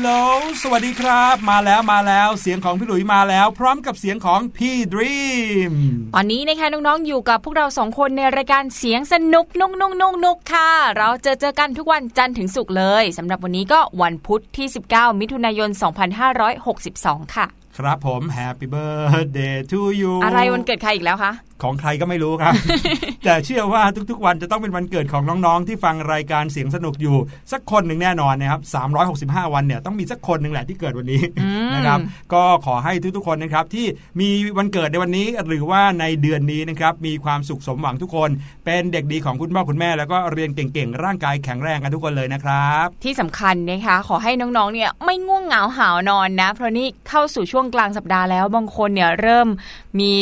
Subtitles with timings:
[0.00, 0.10] ลโหล
[0.62, 5.18] สวัสดีครับ มาแล้วมาแล้วเสียงของพี่หลุยมาแล้ว พร้อมกับเสียงของพี่ดี
[5.70, 5.72] ม
[6.14, 15.70] ตอนนี้นะคะน้องๆอยู่กับพวกเราสองคนในรายการเสียงสนุกนุกนุกนุกนุกค่ะ เราเจอเจอกันทุกวันจันทร์ถึงศุกร์เลยสำหรับวันนี้ก็วันพุธที่ 19 มิถุนายน
[16.52, 17.46] 2562 ค่ะ
[17.78, 21.32] ครับผม Happy Birthday to you อะไรวันเกิดใครอีกแล้วคะ
[21.62, 22.54] ของใครก็ไม่รู้ครับ
[23.24, 27.16] แต่เชื่อว่าทุกๆ วันจะต้องเป็นวันเกิดของน้องๆ ที่ฟังรายการเสียงสนุกอยู่
[27.52, 28.60] สักคนหนึ่งแน่นอนนะครับ
[29.46, 31.22] 365 วันเนี่ยต้องมีสักคนหนึ่งแหละที่เกิดวันนี้
[31.74, 31.98] นะครับ
[32.32, 33.86] ก็ขอให้ทุกๆ คนนะครับที่
[34.20, 34.28] มี
[34.58, 38.30] วันเกิดในวันนี้หรือว่าในเดือนนี้นะครับมีความสุขสมหวังทุกคน
[38.64, 49.48] เป็นเด็กดีของคุณพ่อคุณแม่ แล้วก็เรียนเก่งๆ ร่างกายแข็งแรงกันทุกคนเลยนะครับ ที่สำคัญนะคะขอให้น้องๆเนี่ยไม่ง่วงเหงาหานอนนะ เพราะนี่เข้าสู่ช่วงกลางสัปดาห์แล้วบางคนเนี่ยเริ่ม
[50.00, 50.12] มี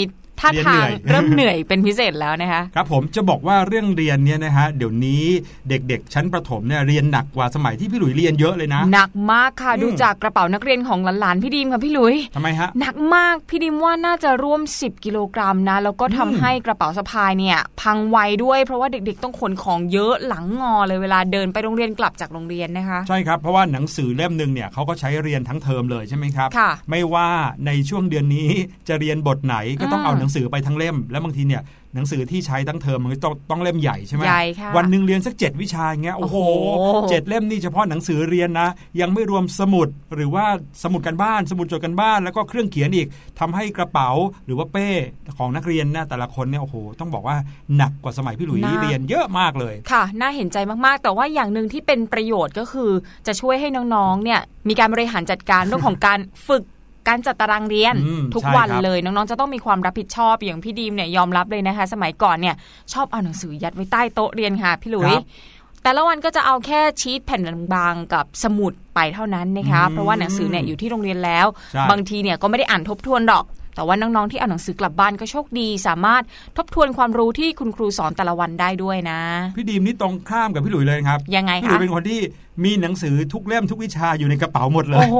[0.40, 5.24] ท่าทางเริ่มเหนื่อยเป็นพิเศษแล้วนะคะครับผมจะบอกว่าเรื่องเรียนเนี่ยนะฮะเดี๋ยวนี้
[5.68, 26.48] เด็กๆ ชั้นประถมเนี่ยเรียนหนักกว่าสมัยที่พี่หลุยเรียนเยอะเลยนะหนักมากค่ะดูจากกระเป๋านักเรียนของหลานๆพี่ดีมค่ะพี่หลุยทำไมฮะหนักมากพี่ดีมว่าน่าจะร่วม 10 กิโลกรัมนะแล้วก็ทำให้กระเป๋าสะพายเนี่ยพังไวด้วยเพราะว่าเด็กๆ ต้องขนของเยอะหลังงอเลยเวลาเดินไปโรงเรียนกลับจากโรงเรียนนะคะใช่ครับเพราะว่าหนังสือเล่มหนึ่งเนี่ยเขาก็ใช้เรียนทั้งเทอมเลยใช่ไหมครับ
[26.90, 27.28] ไม่ว่า
[27.66, 28.48] ในช่วงเดือนนี้
[28.88, 31.62] จะเรียนบทไหนก็ต้องเอาหนังสือไปทั้งเล่ม แล้วบางทีเนี่ย
[31.94, 36.36] หนังสือที่ใช้ตั้งเทอมมันต้องต้องเล่มใหญ่ใช่ไหมใหญ่ค่ะวันหนึ่งเรียนสักเจ็ดวิชาอย่างเงี้ยโอ้โห
[37.10, 38.68] เจ็ดเล่มนี่เฉพาะหนังสือเรียนนะ
[39.00, 40.44] ยังไม่รวมสมุดหรือว่า
[40.82, 43.06] สมุดกันบ้าน สมุดจดกันบ้าน แล้วก็เครื่องเขียนอีก
[43.40, 44.10] ทำให้กระเป๋า
[44.46, 44.88] หรือว่าเป้
[45.38, 47.36] ของนักเรียนนะแต่ละคนเนี่ยโอ้โหต้องบอกว่า
[47.76, 52.90] หนักกว่าสมัยพี่หลุยเรียนเยอะมากเลยค่ะ น่าเห็นใจมากๆ แต่ว่าอย่างหนึ่งที่เป็นประโยชน์ก็คือ
[53.26, 56.64] จะช่วยให้น้องๆเนี่ยมีการบริหารจัดการเรื่องของการฝึก
[57.08, 57.94] การจัดตารางเรียน
[58.34, 62.54] ทุกวันเลยน้องๆจะต้องมีความรับผิดชอบอย่างพี่ดีมเนี่ยยอมรับเลยนะคะ สมัยก่อนเนี่ย
[62.92, 65.12] ชอบเอาหนังสือยัดไว้ใต้โต๊ะเรียนค่ะพี่หลุย
[65.82, 67.40] แต่ละวันก็จะเอาแค่ชีตแผ่น
[67.74, 71.46] บางๆกับสมุดไปเท่านั้นนะคะ เพราะว่าหนังสือเนี่ยอยู่ที่โรงเรียนแล้ว
[71.90, 73.44] บางทีเนี่ยก็ไม่ได้อ่านทบทวนดอก
[73.78, 76.22] แต่ว่าน้องๆที่เอาหนังสือกลับบ้านก็โชคดี สามารถ
[76.56, 79.20] ทบทวนความรู้ที่คุณครูสอนแต่ละวันได้ด้วยนะ
[79.56, 82.20] พี่ดีมนี่ตรงข้ามกับพี่หลุยเลยครับยังไงคะพี่หลุยเป็นคนที่
[82.64, 85.18] มีหนังสือทุกเล่มทุกวิชาอยู่ในกระเป๋าหมดเลย โอ้โห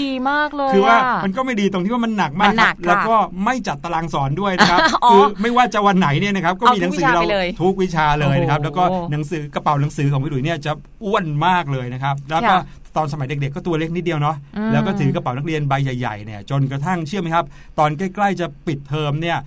[0.00, 2.52] ดีมากเลย คือว่ามันก็ไม่ดีตรงที่ว่ามันหนักมาก
[2.86, 4.80] แล้วก็ไม่จัดตารางสอนด้วยนะครับ
[5.10, 7.22] คือไม่ว่าจะวันไหนเนี่ยนะครับก็มีหนังสือเรา
[7.62, 10.72] ทุกวิชาเลยนะครับแล้วก็หนังสือกระเป๋าหนังสือของพี่หลุยเนี่ยจะ
[11.04, 12.54] อ้วนมากเลยนะครับแล้วก็
[12.96, 14.36] ตอนสมัยเด็กๆ ก็ตัวเล็กนิดเดียวเนาะ
[14.72, 17.44] แล้วก็ถือกระเป๋านักเรียนใบใหญ่ๆเนี่ยจนกระทั่งเชื่อไหมครับ
[17.78, 19.38] ตอนใกล้ๆจะปิดเทอมเนี่ย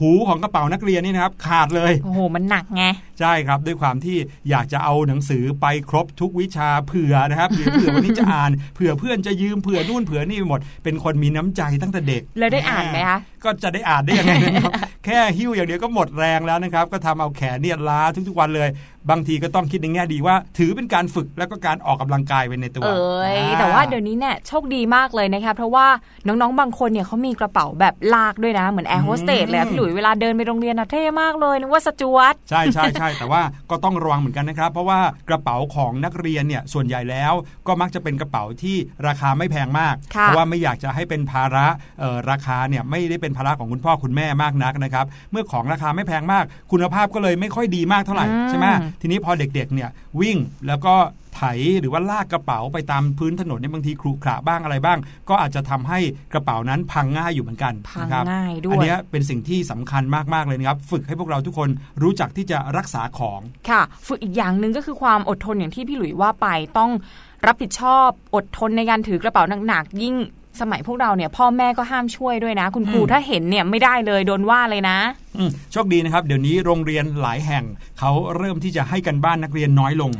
[0.00, 2.84] หูของกระเป๋านักเรียนนี่นะครับขาดเลย โอ้โห มันหนักไง
[3.20, 4.16] ใช่ครับด้วยความที่
[4.50, 14.72] อยากจะเอาหนังสือไปครบทุกวิชาเผื่อนะครับเผื่อวันนี้จะอ่านเผื่อเพื่อนจะยืมเผื่อนู่นเผื่อนี่หมด เป็นคนมีน้ำใจตั้งแต่เด็ก แล้วได้อ่านไหมคะก็จะได้อ่านได้ยังไงนะครับ
[15.04, 18.68] แค่หิ้วอย่างเดียวก็หมดแรงแล้วนะครับ ก็ทำเอาแขนเนี่ยล้าทุกๆวันเลย
[19.10, 25.86] บางทีก็ต้องคิดในแง่ดีว่า ถือเป็นการฝึกแล้วก็การออกกำลังกายไปในตัว เอ้ยแต่ว่าเดี๋ยวนี้เนี่ยโชคดีมากเลยนะคะเพราะว่า
[26.26, 37.32] น้องๆบางคนเนี่ยเขามีกระเป๋าแบบลากด้วยนะเหมือนแอร์โฮสเตสเลยพี่หลุยเวลาเดินไปโรงเรียนนะเท่มากเลยนึกว่าสจ๊วตใช่ใช่ใช่แต่ว่าก็ต้องระวังเหมือนกันนะครับ เพราะว่ากระเป๋าของนักเรียนเนี่ยส่วนใหญ่แล้ว
[37.66, 38.76] ก็มักจะเป็นกระเป๋าที่
[39.06, 41.66] ราคาไม่แพงมาก เพราะว่าไม่อยากจะให้เป็นภาระ
[42.30, 48.66] ราคาเนี่ยไม่ได้เป็นภาระของคุณพ่อคุณแม่มากนักนะครับเมื่อของราคาไม่แพงมาก คุณภาพก็เลยไม่ค่อยดีมากเท่าไหร่ใช่ไหม
[49.00, 49.90] ทีนี้พอเด็กเนี่ย
[50.20, 50.94] วิ่งแล้วก็
[51.34, 51.42] ไถ
[51.80, 54.98] หรือว่าลากกระเป๋าไปตามพื้นถนนเนี่ยบางทีครุขระบ้างอะไรบ้าง
[55.28, 55.98] ก็อาจจะทำให้
[56.32, 60.02] กระเป๋านั้นพังง่ายอยู่เหมือนกันพังง่ายด้วยอันนี้เป็นสิ่งที่สำคัญ
[60.34, 61.68] มากๆเลยนะครับ ฝึกให้พวกเราทุกคน
[62.02, 66.46] รู้จักที่จะรักษาของค่ะ ฝึกอีกอย่างหนึ่งก็คือความอดทนอย่างที่พี่หลุยว่าไป
[66.78, 66.90] ต้อง
[67.46, 70.16] รับผิดชอบอดทนในการถือกระเป๋าหนักๆยิ่ง
[70.60, 74.98] สมัยพวกเราเนี่ยพ่อแม่ก็ห้ามช่วยด้วยนะ คุณครูถ้าเห็นเนี่ยไม่ได้เลยโดนว่าเลยนะ
[75.72, 77.64] โชคดีนะครับ เดี๋ยวนี้โรงเรียนหลายแห่ง
[77.98, 80.10] เขาเริ่มที่จะให้กันบ้านนักเรียนน้อยลง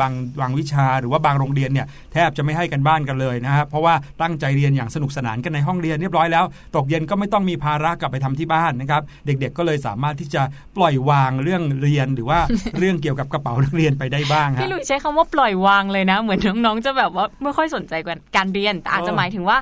[0.00, 6.44] บางบางวิชาหรือว่าบางโรงเรียนเนี่ยแทบจะไม่ให้กันบ้านกันเลยนะครับเพราะว่าตั้งใจเรียนอย่างสนุกสนานกันในห้องเรียนเรียบร้อยแล้ว
[6.76, 10.42] ตกเย็นก็ไม่ต้องมีภาระกลับไปทำที่บ้านนะครับเด็กๆก็เลยสามารถที่จะ
[10.76, 12.38] ปล่อยวางเรื่องเรียนหรือว่า
[12.78, 19.58] เรื่องเกี่ยวกับกระเป๋านักเรียนไปได้บ้างครับพี่ลุยใช้คำว่าปล่อยวางเลยนะ เหมือนน้องๆจะแบบว่าไม่ค่อยสนใจกับการเรียนแต่อาจจะหมายถึงว่า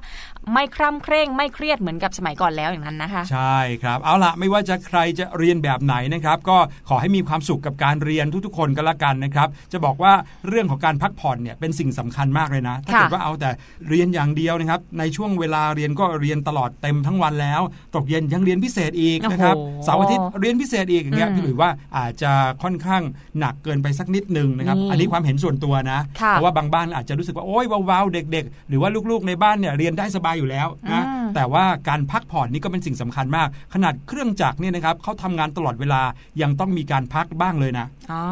[0.54, 6.58] ไม่คร่ำเคร่งไม่เครียดเหมือนกับสมัยก่อนแล้วอย่างนั้นนะคะ ใช่ครับเอาละไม่ว่าจะใครจะเรียนแบบไหนนะครับก็
[6.88, 10.12] ขอให้มีความสุขกับการเรียนทุกๆ คนก็แล้วกันนะครับจะบอกว่า
[10.48, 13.50] เรื่องของการพักผ่อนเนี่ยเป็นสิ่งสำคัญมากเลยนะถ้าเกิดว่าเอาแต่
[13.88, 17.60] เรียนอย่างเดียวนะครับในช่วงเวลาเรียนก็เรียนตลอดเต็มทั้งวันแล้ว
[17.94, 22.32] ตกเย็นยังเรียนพิเศษอีกนะครับเสาร์อาทิตย์เรียนพิเศษอีกอย่างเงี้ยพี่หลุยว่าอาจจะ
[22.62, 23.02] ค่อนข้าง
[23.38, 31.04] หนักเกินไปสักนิดนึงนะครับอันนี้ความเห็นส่วนตัวนะเพราะว่าบางบ้านอาจจะรู้สึกว่าโอ๊ยว้าวเด็ก ๆ หรือว่าลูกๆในบ้านเนี่ยเรียนได้สบายอยู่แล้วนะ
[31.34, 36.00] แต่ว่าการพักผ่อนนี่ก็เป็นสิ่งสำคัญมาก ขนาดเครื่องจักรเนี่ยนะครับเขาทำงานตลอดเวลา
[36.42, 37.86] ยังต้องมีการพักบ้างเลยนะ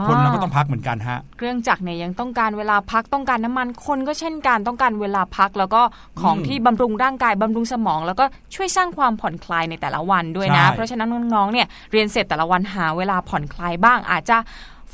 [0.09, 5.83] คนเราก็ต้องพักเหมือนกันฮะเครื่องจักรเนี่ยยังต้องการเวลาพักต้องการน้ำมันคนก็เช่นกันต้องการเวลาพักแล้วก็
[6.21, 8.25] ของที่บำรุงร่างกายบำรุงสมอง แล้วก็
[8.55, 14.37] ช่วยสร้างความผ่อนคลายในแต่ละวันด้วยนะ เพราะฉะนั้นน้องๆเนี่ยเรียนเสร็จแต่ละวันหาเวลาผ่อนคลายบ้างอาจจะ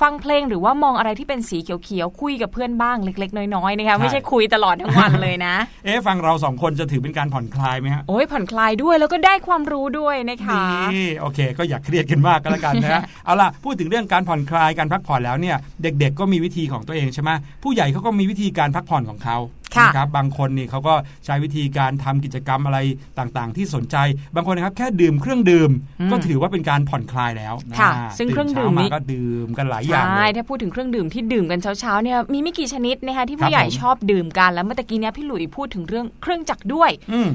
[0.01, 10.63] ฟังเพลงหรือว่ามองอะไรที่เป็นสีเขียวๆคุยกับเพื่อนบ้างเล็ก ๆ น้อยๆนะคะไม่ใช่คุยตลอดทั้งวันเลยนะ เอ๊ฟังเราสองคนจะถือเป็นการผ่อนคลายไหมฮะโอ้ยผ่อนคลายด้วยแล้วก็ได้ความรู้ด้วยนะคะ
[10.95, 17.31] นี่โอเค ก็อยากเครียดกันมากก็แล้วกันนะเอาล่ะพูดถึงเรื่องการผ่อนคลายการพักผ่อนแล้วเนี่ย เด็ก ๆ ก็มีวิธีของตัวเองใช่ไหม
[17.63, 19.37] ผู้ใหญ่เขาก็มีวิธีการพักผ่อนของเขา
[19.81, 22.79] นะครับบางคนนี่เขาก็ใช้วิธีการทำกิจกรรมอะไร
[23.19, 23.97] ต่างๆ ที่สนใจ
[24.35, 25.71] บางคนนะครับแค่ดื่มเครื่องดื่ม
[26.11, 36.91] ก็ถือว่าเป็นการผ่อนคลายแล้วค่ะ ซึ่งเครื่องดื่มนี้ก็ดื่มกันหลายอย่างใช่ถ้าพูดถึงเครื่องดื่มที่ดื่มกันเช้าๆเนี่ยมีไม่กี่ชนิดนะคะที่ผู้ใหญ่ชอบดื่มกันแล้วเมื่อกี้เนี้ยพี่หลุยพูดถึงเรื่องเครื่องจักรด้วย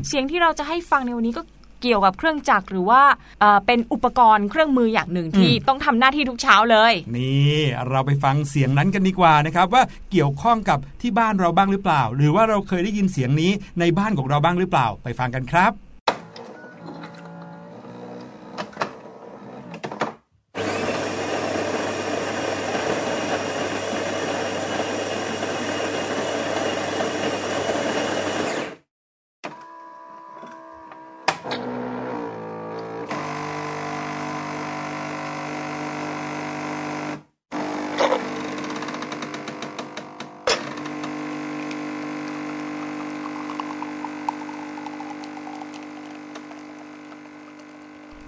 [0.08, 1.42] เสียงที่เราจะให้ฟังในวันนี้ก็
[1.82, 3.02] เกี่ยวกับเครื่องจักรหรือว่า
[3.66, 7.58] เป็นอุปกรณ์เครื่องมืออย่างหนึ่งที่ต้องทำหน้าที่ทุกเช้าเลย นี่
[7.90, 15.87] เราไปฟังเสียงนั้นกันดีกว่านะครับว่าเกี่ยวข้องกับที่บ้านเราบ้างหรือเปล่า หรือว่าเราเคยได้ยินเสียงนี้ในบ้านของเราบ้างหรือเปล่า ไปฟังกันครับ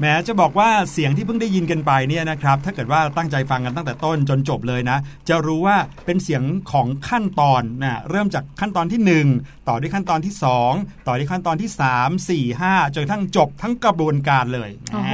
[0.01, 4.97] แม้จะบอกว่าเสียงที่เพิ่งได้ยินกันไปเนี่ยนะครับ ถ้าเกิดว่าตั้งใจฟังกันตั้งแต่ต้นจนจบเลยนะ
[5.29, 10.33] จะรู้ว่าเป็นเสียงของขั้นตอนนะเริ่มจากขั้นตอนที่ 1 ต่อด้วยขั้นตอนที่
[10.71, 15.13] 2 ต่อด้วยขั้นตอนที่ 3 4 5จนทั้งจบทั้งกระบวนการเลยโอ้โห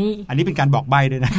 [0.00, 1.32] นี่อันนี้เป็นการบอกใบด้วยนะ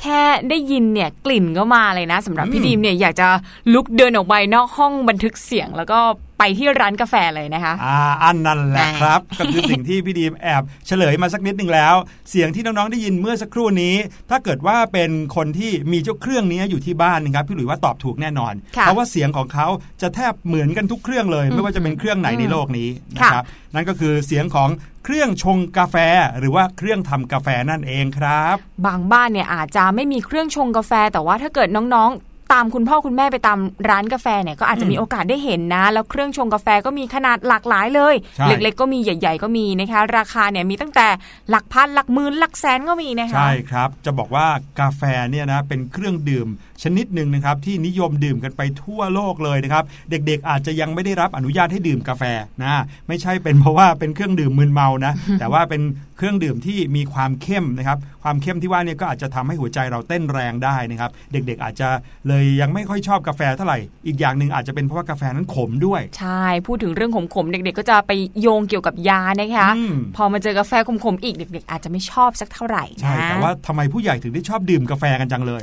[0.00, 3.28] แค่ได้ยินเนี่ยกลิ่นก็มาเลยนะสำหรับพี่ดีมเนี่ยอยากจะ
[3.74, 6.00] ลุกเดินออกไปนอกห้องบันทึกเสียงแล้วก็
[6.38, 11.94] ไปที่ร้านกาแฟเลยนะคะอ่าอันนั้นแหละครับก็คือสิ่งที่พี่ดีมแอบเฉลยมาสักนิดหนึ่งแล้ว
[12.30, 13.96] เสียงที่น้องๆได้ยินเมื่อสักครู่นี้
[14.30, 19.66] ถ้าเกิดว่าเป็นคนที่มีเจ้าเครื่องนี้อยู่ที่บ้านนะครับพี่หลุยว่าตอบถูกแน่นอน เพราะว่าเสียงของเขา
[20.02, 24.70] จะแทบเหมือนกันทุกเครื่องเลย ไม่ว่าจะเป็นเครื่องไหนในโลกนี้นะครับนั่นก็คือเสียงของ
[25.04, 25.96] เครื่องชงกาแฟ
[26.38, 32.10] หรือว่าเครื่องทำกาแฟนั่นเองครับ บางบ้านเนี่ยอาจจะไม่มีเครื่องชงกาแฟ แต่ว่าถ้าเกิดน้อง
[32.52, 38.14] ตามคุณพ่อคุณแม่ไปตามร้านกาแฟเนี่ยก็อาจจะมีโอกาสได้เห็นนะ แล้วเครื่องชงกาแฟก็มีขนาดหลากหลายเลย
[38.48, 41.06] เล็กๆก็มีใหญ่ ๆ ก็มีนะคะ ราคาเนี่ยมีตั้งแต่
[41.50, 44.46] หลักพันหลักหมื่นหลักแสนก็มีนะคะใช่ครับจะบอกว่า
[44.80, 46.48] กาแฟเนี่ยนะเป็นเครื่องดื่ม
[46.82, 52.22] ชนิดหนึ่งนะครับที่นิยมดื่มกันไปทั่วโลกเลยนะครับ เด็กๆอาจจะยังไม่ได้รับอนุญาตให้ดื่มกาแฟ
[52.62, 55.82] นะไม่ใช่เป็นเพราะว่าเป็นเครื่องดื่มมึนเมานะแต่ว่าเป็น
[56.18, 61.88] เครื่องดื่มที่มีความเข้มนะครับความเข้มที่ว่านี่ก็อาจจะทำให้หัวใจเราเต้นแรงได้นะครับ เด็กๆอาจจะ
[62.28, 69.80] เลยยังไม่ค่อยชอบกาแฟเท่าไหร่ อีกอย่างหนึ่งอาจจะเป็นเพราะว่ากาแฟนั้นขมด้วย ใช่ พูดถึงเรื่องขมๆเด็ก ๆ ก็จะไปโยงเกี่ยวกับยานะคะอ
[70.16, 70.72] พอมาเจอกาแฟ
[71.04, 75.62] ขมๆอีกเด็ก ๆ อาจจะไม่ชอบสักเท่าไหร่ใช่แต่ว่าทำไมผู้ใหญ่ถึงได้ชอบดื่มกาแฟกันจังเลย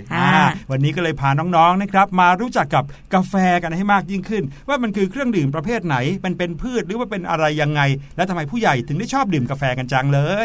[0.72, 2.84] วันนี้ก็เลยพาน้องๆนะครับมารู้จักกับ
[3.14, 3.34] กาแฟ
[3.64, 7.82] กันให้มากยิ่งขึ้น ว่ามันคือเครื่องดื่มประเภทไหน มันเป็นพืชหรือว่าเป็นอะไรยังไง
[8.18, 10.22] และทำไมผู้ใหญ่ถึงได้ชอบดื่มกาแฟกันจังเล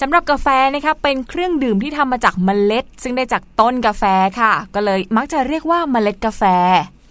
[0.00, 4.04] สำหรับกาแฟนะคะเป็นเครื่องดื่มที่ทำมาจากเมล็ด ซึ่งได้จากต้นกาแฟ
[4.40, 6.42] ค่ะ ก็เลยมักจะเรียกว่าเมล็ดกาแฟ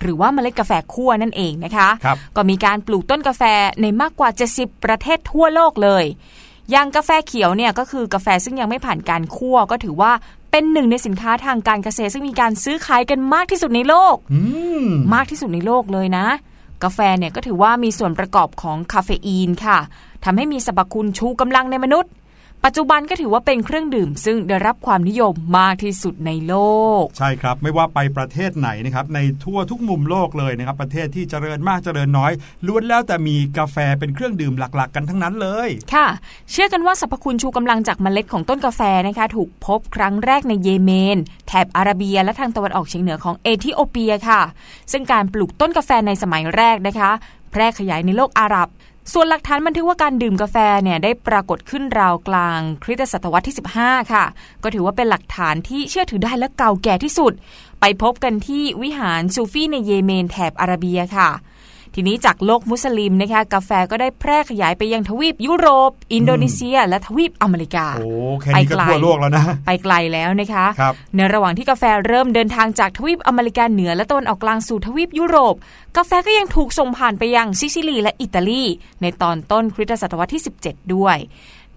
[0.01, 3.43] หรือว่าเมล็ดกาแฟคั่วนั่นเองนะคะคก็มีการปลูกต้นกาแฟ
[3.81, 6.03] ในมากกว่า 70 ประเทศทั่วโลกเลย
[6.72, 10.12] อย่างกาแฟเขียวเนี่ยก็คือกาแฟซึ่งยังไม่ผ่านการคั่วก็ถือว่า
[10.51, 14.15] เป็นหนึ่งในสินค้าทางการเกษตรซึ่งมีการซื้อขายกันมากที่สุดในโลก
[15.13, 16.25] มากที่สุดในโลกเลยนะ
[16.84, 19.77] กาแฟเนี่ยก็ถือว่ามีส่วนประกอบของคาเฟอีนค่ะ
[20.25, 22.12] ทำให้มีสรรพคุณชูกำลังในมนุษย์
[22.66, 26.56] ปัจจุบันก็ถือว่าเป็นเครื่องดื่ม ซึ่งได้รับความนิยมมากที่สุดในโล
[27.01, 32.32] ก ใช่ครับ ไม่ว่าไปประเทศไหนนะครับในทั่วทุกมุมโลกเลยนะครับ ประเทศที่เจริญมากเจริญน้อย
[32.68, 36.08] ล้วนแล้วแต่มีกาแฟเป็นเครื่องดื่มหลักๆ กันทั้งนั้นเลย ค่ะ
[36.51, 44.42] เชื่อกันว่าสรรพคุณชูกำลังจากเมล็ดของต้นกาแฟนะคะ ถูกพบครั้งแรกในเยเมน แถบอาระเบีย และทางตะวันออกเฉียงเหนือของเอธิโอเปียค่ะ
[44.92, 47.12] ซึ่งการปลูกต้นกาแฟในสมัยแรกนะคะ
[47.51, 48.70] แพร่ขยายในโลกอาหรับ
[49.13, 54.25] ส่วนหลักฐานบันทึกว่าการดื่มกาแฟเนี่ยได้ปรากฏขึ้นราวกลางคริสตศตวรรษที่ 15 ค่ะ
[54.63, 57.34] ก็ถือว่าเป็นหลักฐานที่เชื่อถือได้และเก่าแก่ที่สุด
[57.80, 61.30] ไปพบกันที่วิหารซูฟี่ในเยเมนแถบอาระเบียค่ะ
[62.00, 68.10] ทีทีนี้จากโลกมุสลิมนะคะกาแฟก็ได้แพร่ขยายไปยังทวีปยุโรป อินโดนีเซีย และทวีปอเมริกาโอ้
[68.41, 70.84] แค่นี้ก็ทั่วโลกแล้วนะไปไกลแล้วนะคะค
[71.15, 75.56] ในระหว่างที่กาแฟเริ่มเดินทางจากทวีปอเมริกาเหนือและตะวันออกกลางสู่ทวีปยุโรป
[75.98, 78.63] กาแฟก็ยังถูกส่งผ่านไปยังซิซิลีและอิตาลี
[79.01, 81.18] ในตอนต้นคริสตศตวรรษที่ 17 ด้วย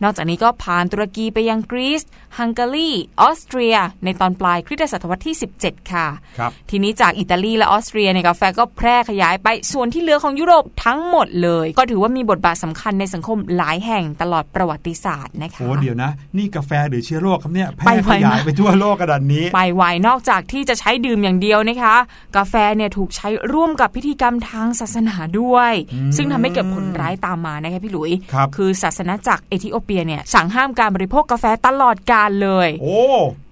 [0.03, 2.03] นอกจากนี้ก็ผ่านตุรกีไปยังกรีซ
[2.39, 2.91] ฮังการี
[3.21, 6.07] ออสเตรีย ในตอนปลายคริสตศตวรรษที่ 17 ค่ะ
[6.39, 21.95] ครับทีนี้จากอิตาลีและออสเตรียในกาแฟก็แพร่ขยายไปส่วนที่เหลือของยุโรปทั้งหมดเลย ก็ถือว่ามีบทบาทสำคัญในสังคมหลายแห่งตลอดประวัติศาสตร์นะคะโอ้เดี๋ยวนะ นี่กาแฟหรือเชื้อโรคครับเนี่ยแพร่ขยายไปทั่วโลกกระดานนี้ ไปไวนอกจากที่จะใช้ดื่มอย่างเดียวนะคะ
[22.37, 25.73] กาแฟเนี่ยถูกใช้ร่วมกับพิธีกรรมทางศาสนาด้วย
[26.17, 28.11] ซึ่งทำให้เกิดผลร้ายตามมานะคะพี่หลุย
[28.57, 33.01] คือศาสนาจักรเอธิโอเปียเนี่ยสั่งห้ามการบริโภคกาแฟตลอดกาลเลย โอ้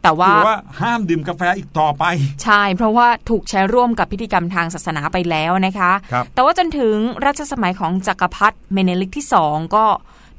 [0.02, 2.04] แต่ว่าว่าห้ามดื่มกาแฟอีกต่อไป
[2.42, 9.87] ใช่ เพราะว่าถูกใช้ร่วมกับพิธีกรรมทางศาสนาไปแล้วนะคะคแต่ว่าจนถึงรัชสมัยของจักรพรรดิเมเนลิกที่สองก็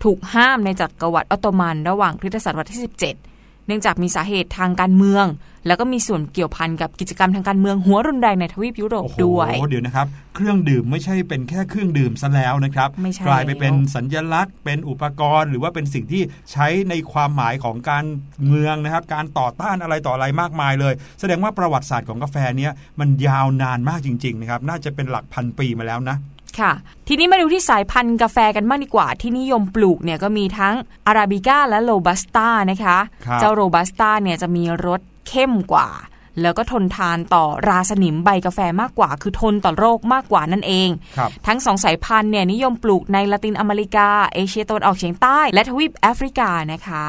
[0.03, 5.25] ถูกห้ามในจักรวรรดิออตโตมัน ระหว่างคริสตศตวรรษที่ 17 เนื่องจากมีสาเหตุทางการเมือง
[5.67, 12.89] แล้วก็มีส่วนเกี่ยวพันกับกิจกรรมทางการเมืองหัวรุนแรงในทวีปยุโรปด้วยโอ้เดี๋ยวนะครับ เครื่องดื่มไม่ใช่เป็นแค่เครื่องดื่มซะแล้วนะครับ
[13.27, 18.05] กลายไปเป็นสัญญลักษณ์ เป็นอุปกรณ์ หรือว่าเป็นสิ่งที่ใช้ในความหมายของการ
[18.45, 26.17] เมืองนะครับ การต่อต้านอะไรต่ออะไรมากมายเลย แสดงว่าประวัติศาสตร์ของกาแฟเนี้ยมันยาวนานมากจริงๆนะครับน่าจะเป็นหลักพันปีมาแล้วนะ
[26.59, 26.71] ค่ะ
[27.07, 30.75] ทีนี้มาดูที่สายพันธุ์กาแฟกันบ้างดีกว่า ที่นิยมปลูกเนี่ยก็มีทั้ง
[31.07, 32.97] อาราบิก้าและโรบัสต้านะคะ
[33.41, 35.89] เจ้าโรบัสต้าเนี่ยจะมีรส เข้มกว่า
[36.41, 40.89] แล้วก็ทนทานต่อราสนิมใบกาแฟมากกว่า คือทนต่อโรคมากกว่านั่นเอง
[41.47, 47.05] ทั้งสองสายพันธุ์เนี่ยนิยมปลูกในละตินอเมริกา เอเชียตะวันออกเฉียงใต้ และทวีปแอฟริกานะคะ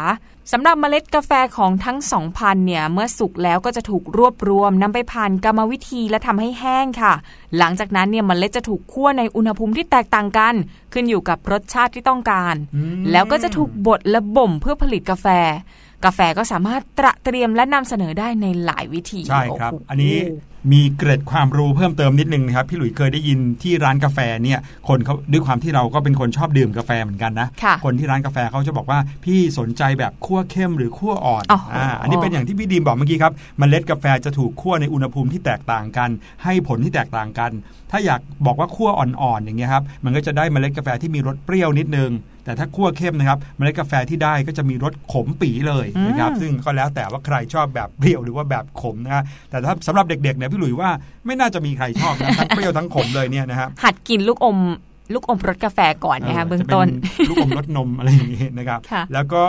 [0.52, 7.14] สำหรับเมล็ดกาแฟของทั้งสองพันธุ์เนี่ยเมื่อสุกแล้วก็จะถูกรวบรวมนำไปผ่านกรรมวิธีและทำให้แห้งค่ะ
[7.58, 10.54] หลังจากนั้นเนี่ยเมล็ดจะถูกคั่วในอุณหภูมิที่แตกต่างกัน
[10.92, 12.54] ขึ้นอยู่กับรสชาติที่ต้องการ
[13.10, 15.26] แล้วก็จะถูกบดและบ่มเพื่อผลิตกาแฟ
[16.04, 20.16] กาแฟก็สามารถตระเตรียมและนำเสนอได้ในหลายวิธีใช่ครับ อันนี้
[20.72, 31.44] มีเกร็ดความรู้เพิ่มเติมนิดนึงนะครับพี่หลุยเคยได้ยินที่ร้านกาแฟเนี่ยคนเขาด้วยความที่เราก็เป็นคนชอบดื่มกาแฟเหมือนกันนะะคนที่ร้านกาแฟเขาจะบอกว่าพี่สนใจแบบคั่วเข้มหรือคั่วอ่อน
[31.74, 36.10] อ่าอันนี้เป็นอย่างที่พี่ดีมบอกเมื่อกี้ครับมเมล็ดกาแฟจะถูกคั่วในอุณหภูมิที่แตกต่างกัน
[36.44, 37.50] ให้ผลที่แตกต่างกัน
[37.90, 42.10] ถ้าอยากบอกว่าคั่วอ่อนๆอย่างเงี้ยครับมันก็จะได้มเมล็ดกาแฟที่มีรสเปรี้ยวนิดนึง
[42.44, 50.90] แต่ถ้าคั่วเข้มนะครับเมล็ดกาแฟที่ได้ก็จะมีรสขมปีเลยนะครับซึ่งก็แล้วแต่ว่าใครชอบแบบเปรี้ยวหรือว่าแบบขมนะแต่ถ้าสำหรับเด็กๆเนี่ยพี่หลุยว่า
[51.26, 54.58] ไม่น่าจะมีใครชอบนะทั้งเปรี้ยวทั้งขมเลยเนี่ยนะครับหัดกินลูกอม
[55.12, 56.88] ลูกอมรสกาแฟก่อนนะคะเบื้องต้น
[57.28, 58.80] ลูกอมรสนมอะไรอย่างนี้นะครับ
[59.12, 59.44] แล้วก็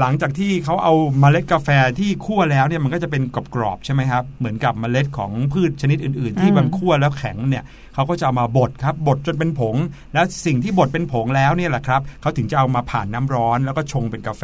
[0.00, 3.22] หลังจากที่เขาเอาเมล็ดกาแฟที่คั่วแล้วเนี่ยมันก็จะเป็น
[3.54, 9.76] กรอบๆใช่ไหมครับ เหมือนกับเมล็ดของพืชชนิดอื่น ๆ ที่มันคั่วแล้วแข็งเนี่ยเขาก็จะเอามาบดครับบดจนเป็นผง
[10.14, 14.42] แล้วสิ่งที่บดเป็นผงแล้วเนี่ยแหละครับเขาถึงจะเอามาผ่านน้ำร้อนแล้วก็ชงเป็นกาแฟ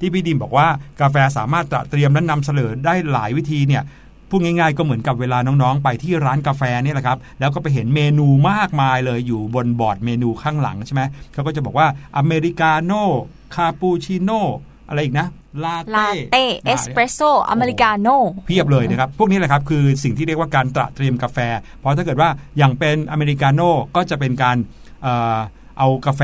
[0.00, 0.66] ที่พี่ดิมบอกว่า
[1.00, 3.82] กาแฟสามารถเตรียมและนำเสนอได้หลายวิธีเนี่ย
[4.36, 11.86] พูดง่ายๆก็เหมือนกับเวลาน้องๆ ไปที่ร้านกาแฟนี่แหละครับ แล้วก็ไปเห็นเมนูมากมายเลยอยู่บนบอร์ดเมนูข้างหลังใช่ไหมเขาก็จะบอกว่า
[12.18, 13.04] อเมริกาโน่
[13.54, 14.42] คาปูชิโน่
[14.88, 15.26] อะไรอีกนะ
[15.64, 18.16] ลาเต้เอสเปรสโซ่อเมริกาโน่
[18.46, 21.38] เพียบเลยนะครับ พวกนี้แหละครับ คือสิ่งที่เรียกว่าการตระเตรียมกาแฟ
[21.78, 24.56] เพราะถ้าเกิดว่าอย่างเป็นอเมริกาโน่ก็จะเป็นการ
[25.78, 26.22] เอากาแฟ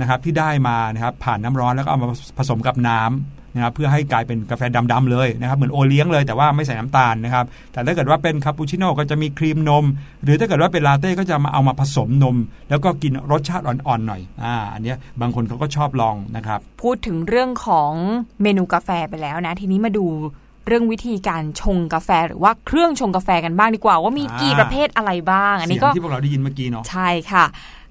[0.00, 9.84] นะครับที่ได้มานะครับผ่านน้ำร้อนแล้วก็เอามาผสมกับน้ำ นะครับเพื่อให้กลายเป็นกาแฟดำๆเลยนะครับเหมือนโอเลี้ยงเลยแต่ว่าไม่ใส่น้ำตาลนะครับแต่ถ้าเกิดว่าเป็นคาปูชิโน่ก็จะมีครีมนม
[10.24, 12.36] หรือถ้าเกิดว่าเป็นลาเต้ก็จะมาเอามาผสมนม
[12.70, 17.92] แล้วก็กินรสชาติอ่อนๆหน่อยอ่าอันนี้บางคนเขาก็ชอบลองนะครับพูดถึงเรื่องของ
[18.42, 20.06] เมนูกาแฟไปแล้วนะ ทีนี้มาดู
[20.66, 27.44] เรื่องวิธีการชงกาแฟหรือว่าเครื่องชงกาแฟกันบ้างดีกว่า ว่ามีกี่ประเภทอะไรบ้าง อันนี้ก็ที่พวกเราได้ยินเมื่อกี้เนาะใช่ค่ะ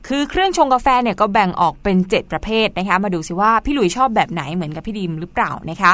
[0.07, 5.93] คือเครื่องชงกาแฟเนี่ยก็แบ่งออกเป็น 7 ประเภทนะคะ มาดูสิว่าพี่หลุยชอบแบบไหนเหมือนกับพี่ดิมหรือเปล่านะคะ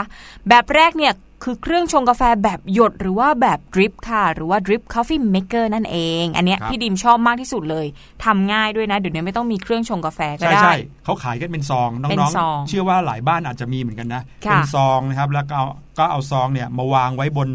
[0.49, 1.13] แบบแรกเนี่ย
[1.45, 7.85] คือเครื่องชงกาแฟแบบหยดหรือว่าแบบ drip ค่ะ หรือว่า drip coffee maker นั่นเอง อันนี้พี่ดิมชอบมากที่สุดเลย
[8.25, 15.59] ทำง่ายด้วยนะ เดี๋ยวนี้ไม่ต้องมีเครื่องชงกาแฟก็ได้ ใช่ใช่เขาขายกันเป็นซอง น้องๆ เชื่อว่าหลายบ้านอาจจะมีเหมือนกันนะ เป็นซองนะครับ แล้วก็
[15.99, 17.49] ก็เอาซองเนี่ยมาวางไว้บน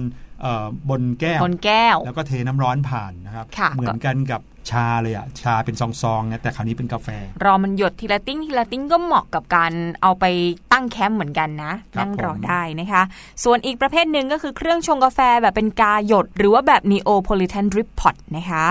[0.90, 7.08] บนแก้วบนแก้ว แล้วก็เทน้ำร้อนผ่านนะครับ เหมือนกันกับ ชาเลยอะชาเป็นซองๆนะแต่คราวนี้เป็นกาแฟ
[7.44, 10.24] รอมันหยดทีละติ้งทีละติ้งก็เหมาะกับการเอาไป
[10.72, 13.02] ตั้งแคมป์เหมือนกันนะนั่งรอได้นะคะ
[13.44, 18.66] ส่วนอีกประเภทหนึ่งก็คือเครื่องชงกาแฟแบบเป็นกาหยด หรือว่าแบบ Neapolitan Drip Pot นะคะ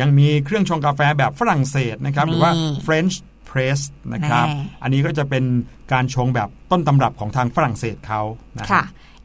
[0.00, 2.52] ยังมีเครื่องชงกาแฟแบบฝรั่งเศสนะครับหรือว่า
[2.86, 3.14] French
[3.48, 3.80] press
[4.12, 4.46] นะครับ
[4.82, 5.44] อันนี้ก็จะเป็น
[5.92, 8.22] การชงแบบต้นตำรับของทางฝรั่งเศสเขา
[8.58, 8.82] นะค่ะ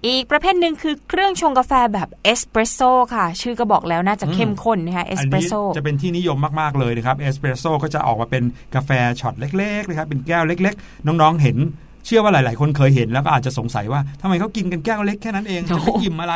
[0.07, 8.43] อีกประเภทหนึ่งคือเครื่องชงกาแฟแบบเอสเปรสโซ่ค่ะ ชื่อก็บอกแล้วน่าจะเข้มข้นนะคะเอสเปรสโซ่จะเป็นที่นิยมมาก ๆ เลยนะครับเอสเปรสโซ่ก็จะออกมาเป็น
[8.75, 11.57] กาแฟช็อตเล็กๆนะครับเป็นแก้วเล็ก ๆ น้องๆเห็น
[12.05, 16.33] เชื่อว่าหลาย ๆ คนเคยเห็นแล้วก็อาจจะสงสัยว่าทำไมเขากินกันแก้วเล็กแค่นั้นเองจะไม่อิ่มอะไร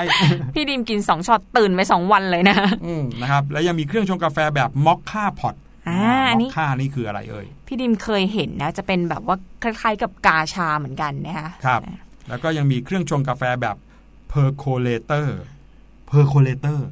[0.56, 5.56] พี่ดิมกิน 2ช็อตตื่นไป 2 วันเลยนะอืมนะครับแล้วยังมีเครื่องชงกาแฟแบบ moka pot
[5.90, 11.82] อ่าอันนี้ค่านี่คืออะไรเอ่ยพี่ดิมเคยเห็นนะจะเป็นแบบว่าคล้ายๆกับกาชาเหมือนกันนะคะครับ
[12.28, 13.76] แล้วก็ยังมีเครื่องชงกาแฟแบบ
[14.28, 15.40] percolator
[16.08, 16.88] percolator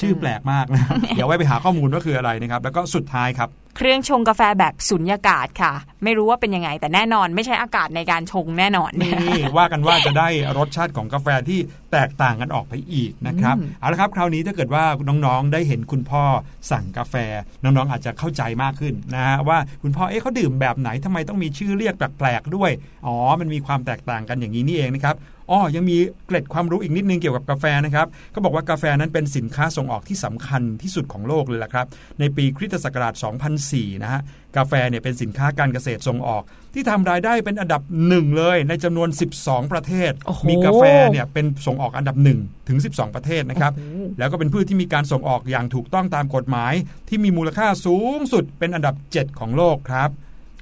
[0.00, 0.84] ชื่อแปลกมากนะ
[1.16, 5.72] เดี๋ยวไว้ไปหาข้อมูลว่าคืออะไรนะครับ แล้วก็สุดท้ายครับ เครื่องชงกาแฟแบบสุญญากาศค่ะ
[6.04, 11.58] ไม่รู้ว่าเป็นยังไง แต่แน่นอนไม่ใช่อากาศในการชงแน่นอนนี่ว่ากันว่าจะได้รสชาติของกาแฟที่
[11.92, 16.24] แตกต่างกันออกไปอีกนะครับเอาละครับคราวนี้ถ้าเกิดว่าน้องๆได้เห็นคุณพ่อ
[16.70, 17.14] สั่งกาแฟ
[17.62, 22.70] น้องๆอาจจะเข้าใจมากขึ้นนะฮะว่าคุณพ่อเอ๊ะเขาดื่มแบบไหนทำไมต้องมีชื่อเรียกแปลกๆด้วย
[23.06, 25.16] อ๋อมันมีความแตกต่างกันอย่างนี้นี่เองนะครับ
[25.50, 31.86] อ๋อยังมีเกร็ดความรู้อีกนิดนึงเกี่ยวกับกาแฟนะครับก็บอกว่ากาแฟนั้นเป็นสินค้าส่งออกที่สำคัญที่สุดของโลกเลยละครับ
[32.20, 33.14] ในปีคริสตศักราช
[33.58, 34.20] 2004 นะฮะ
[34.56, 36.42] กาแฟเนี่ยเป็นสินค้าการเกษตรส่งออก
[36.74, 39.08] ที่ทำรายได้เป็นอันดับหนึ่งเลย ในจำนวน
[39.40, 40.12] 12 ประเทศ
[40.48, 43.72] มีกาแฟเนี่ยเป็นส่งออกอันดับหนึ่งถึง 12 ประเทศนะครับ
[44.18, 46.72] แล้วก็เป็นพืชที่มีการส่งออกอย่างถูกต้องตามกฎหมาย
[47.08, 50.10] ที่มีมูลค่าสูงสุดเป็นอันดับ 7 ของโลกครับ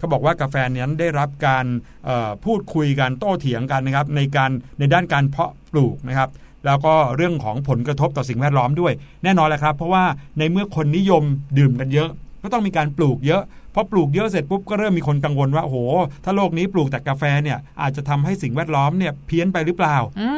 [0.05, 1.67] เขาบอกว่ากาแฟนั้นได้รับการ
[2.45, 6.31] พูดคุยกันโต้เถียงกันนะครับในการในด้านการเพาะปลูกนะครับ
[6.67, 8.93] แล้วก็เรื่องของผลกระทบต่อสิ่งแวดล้อมด้วย
[9.25, 10.05] แน่นอนแหละครับ เพราะว่า
[10.39, 11.23] ในเมื่อคนนิยม
[11.59, 12.11] ดื่มกันเยอะ
[12.43, 13.43] ก็ต้องมีการปลูกเยอะ
[13.75, 15.79] พอปลูกเยอะเสร็จปุ๊บก็เริ่มมีคนกังวลว่าโอ้โห
[16.25, 19.97] ถ้าโลกนี้ปลูกแต่กาแฟเนี่ยอาจจะทำให้สิ่งแวดล้อมเนี่ยเพี้ยนไปหรือเปล่า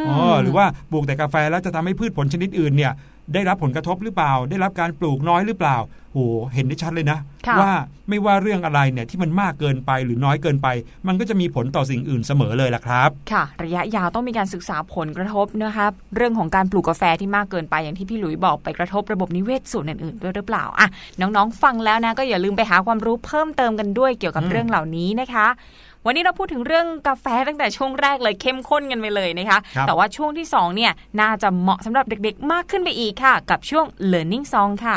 [0.08, 2.92] อ๋อหรือว่าปลูกแต่กาแฟแล้วจะทำให้พืชผลชนิดอื่นเนี่ย
[3.34, 5.76] ได้รับผลกระทบหรือเปล่า ได้รับการปลูกน้อยหรือเปล่า
[6.12, 7.18] โอ้เห็นได้ชัดเลยนะ
[7.60, 7.72] ว่า
[8.08, 10.68] ไม่ว่าเรื่องอะไรเนี่ยที่มันมากเกินไปหรือน้อยเกินไป
[11.06, 20.88] มันก็จะมีผลต่อสิ่งอื่นเสมอเลยล่ะครับ ค่ะ ระยะยาวต้องมีการศึกษาผลกระทบนะครับเรื่องของการปลูกกาแฟที่มากเกินไปอย่างที่พี่หลุยบอกไปกระทบระบบนิเวศส่วนอื่นๆด้วยหรือเปล่าอะ
[21.20, 25.46] น้องๆ ฟังแล้วนะก็อย่าลืมไปหาความรู้เพิ่มเติมกันด้วยเกี่ยวกับเรื่องเหล่านี้นะคะ
[26.08, 34.96] วันนี้เราพูดถึงเรื่องกาแฟตั้งแต่ช่วงแรกเลยเข้มข้นกันไปเลยนะคะคแต่ว่าช่วงที่2เนี่ยน่าจะเหมาะสำหรับเด็กๆ มากขึ้นไปอีกค่ะ กับช่วง learning song ค่ะ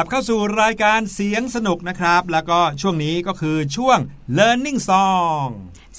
[0.00, 3.98] ลับเข้าสู่รายการเสียงสนุกนะครับ แล้วก็ช่วงนี้ก็คือช่วง
[4.38, 5.48] learning song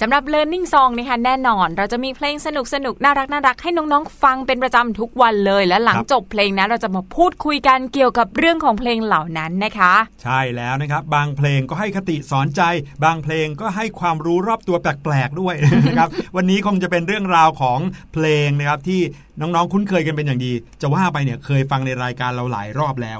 [0.01, 12.62] สำหรับ Learning Song นะคะแน่นอน เราจะมีเพลงสนุกสนุกน่ารักน่ารักให้น้องๆ ฟังเป็นประจำทุกวันเลย และหลังจบเพลงนะเราจะมาพูดคุยกันเกี่ยวกับเรื่องของเพลงเหล่านั้นนะคะ ใช่แล้วนะครับ บางเพลงก็ให้คติสอนใจ
[13.03, 15.55] บางเพลงก็ให้ความรู้รอบตัวแปลกๆด้วย
[15.88, 17.79] นะครับวันนี้คงจะเป็นเรื่องราวของ
[18.13, 19.01] เพลงนะครับที่
[19.41, 23.19] น้องๆ คุ้นเคยกันเป็นอย่างดี จะว่าไปเนี่ยเคยฟังในรายการเราหลายรอบแล้ว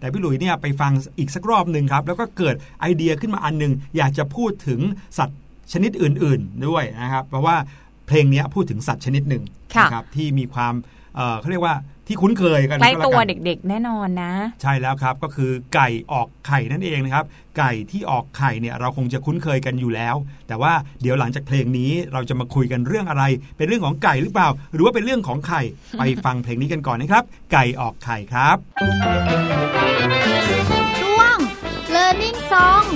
[0.00, 4.82] แต่พี่หลุยเนี่ยไปฟังอีกสักรอบหนึ่งครับแล้วก็เกิดไอเดียขึ้นมาอันนึงอยากจะพูดถึง
[5.18, 5.38] สัตว์
[5.72, 7.56] ชนิดอื่น ๆ ด้วยนะครับ เพราะว่า
[8.06, 9.42] เพลงนี้พูดถึงสัตว์ชนิดหนึ่ง
[9.82, 10.74] นะครับที่มีความ
[11.40, 11.76] เขาเรียกว่า
[12.06, 17.24] ที่คุ้นเคยกันใกล้ตัวเด็กๆ แน่นอนนะ ใช่แล้วครับก็คือไก่ออกไข่นั่นเองนะครับ
[17.58, 20.16] ไก่ที่ออกไข่เนี่ยเราคงจะคุ้นเคยกันอยู่แล้ว
[20.48, 23.24] แต่ว่าเดี๋ยวหลังจากเพลงนี้เราจะมาคุยกันเรื่องอะไร
[23.56, 25.62] เป็นเรื่องของไก่หรือเปล่า หรือว่าเป็นเรื่องของไข่
[25.98, 28.56] ไปฟังเพลงนี้กันก่อนนะครับ ไก่ออกไข่ครับ
[31.00, 31.36] ช่วง
[31.94, 32.86] learning song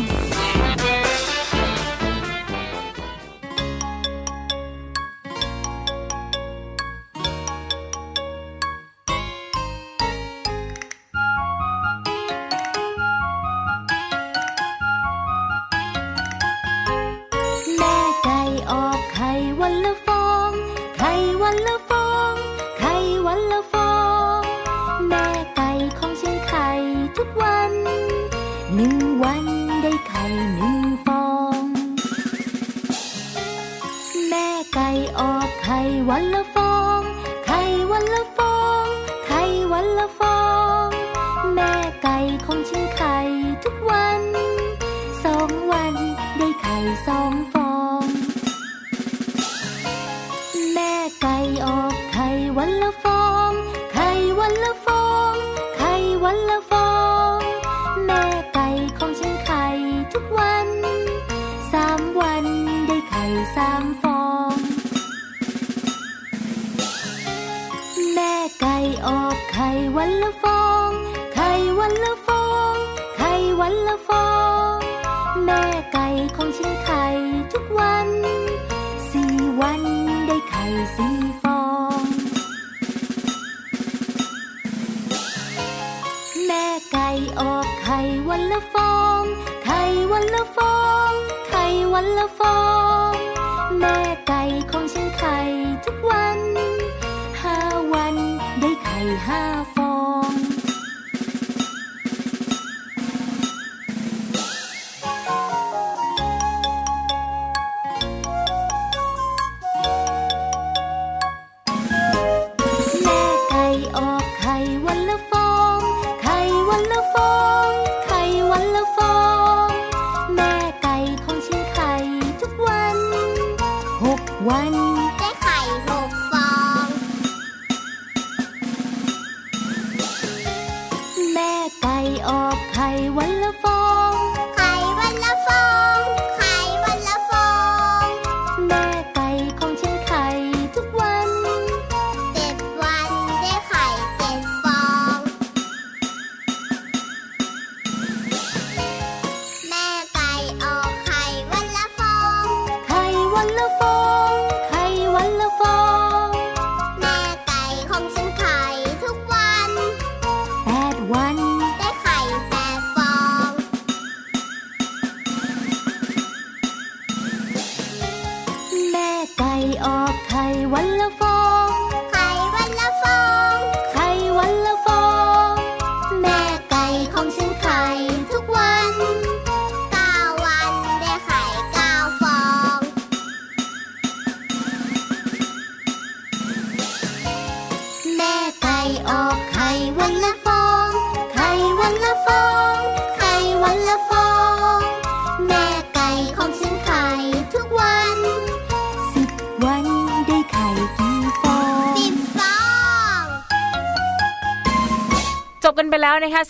[132.28, 133.64] ออกไข่วันละฟ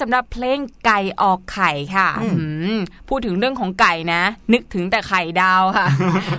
[0.01, 2.29] สำหรับเพลงไก่ออกไข่ค่ะอื
[2.75, 2.77] ม
[3.09, 5.87] พูดถึงเรื่องของไก่นะ นึกถึงแต่ไข่ดาวค่ะ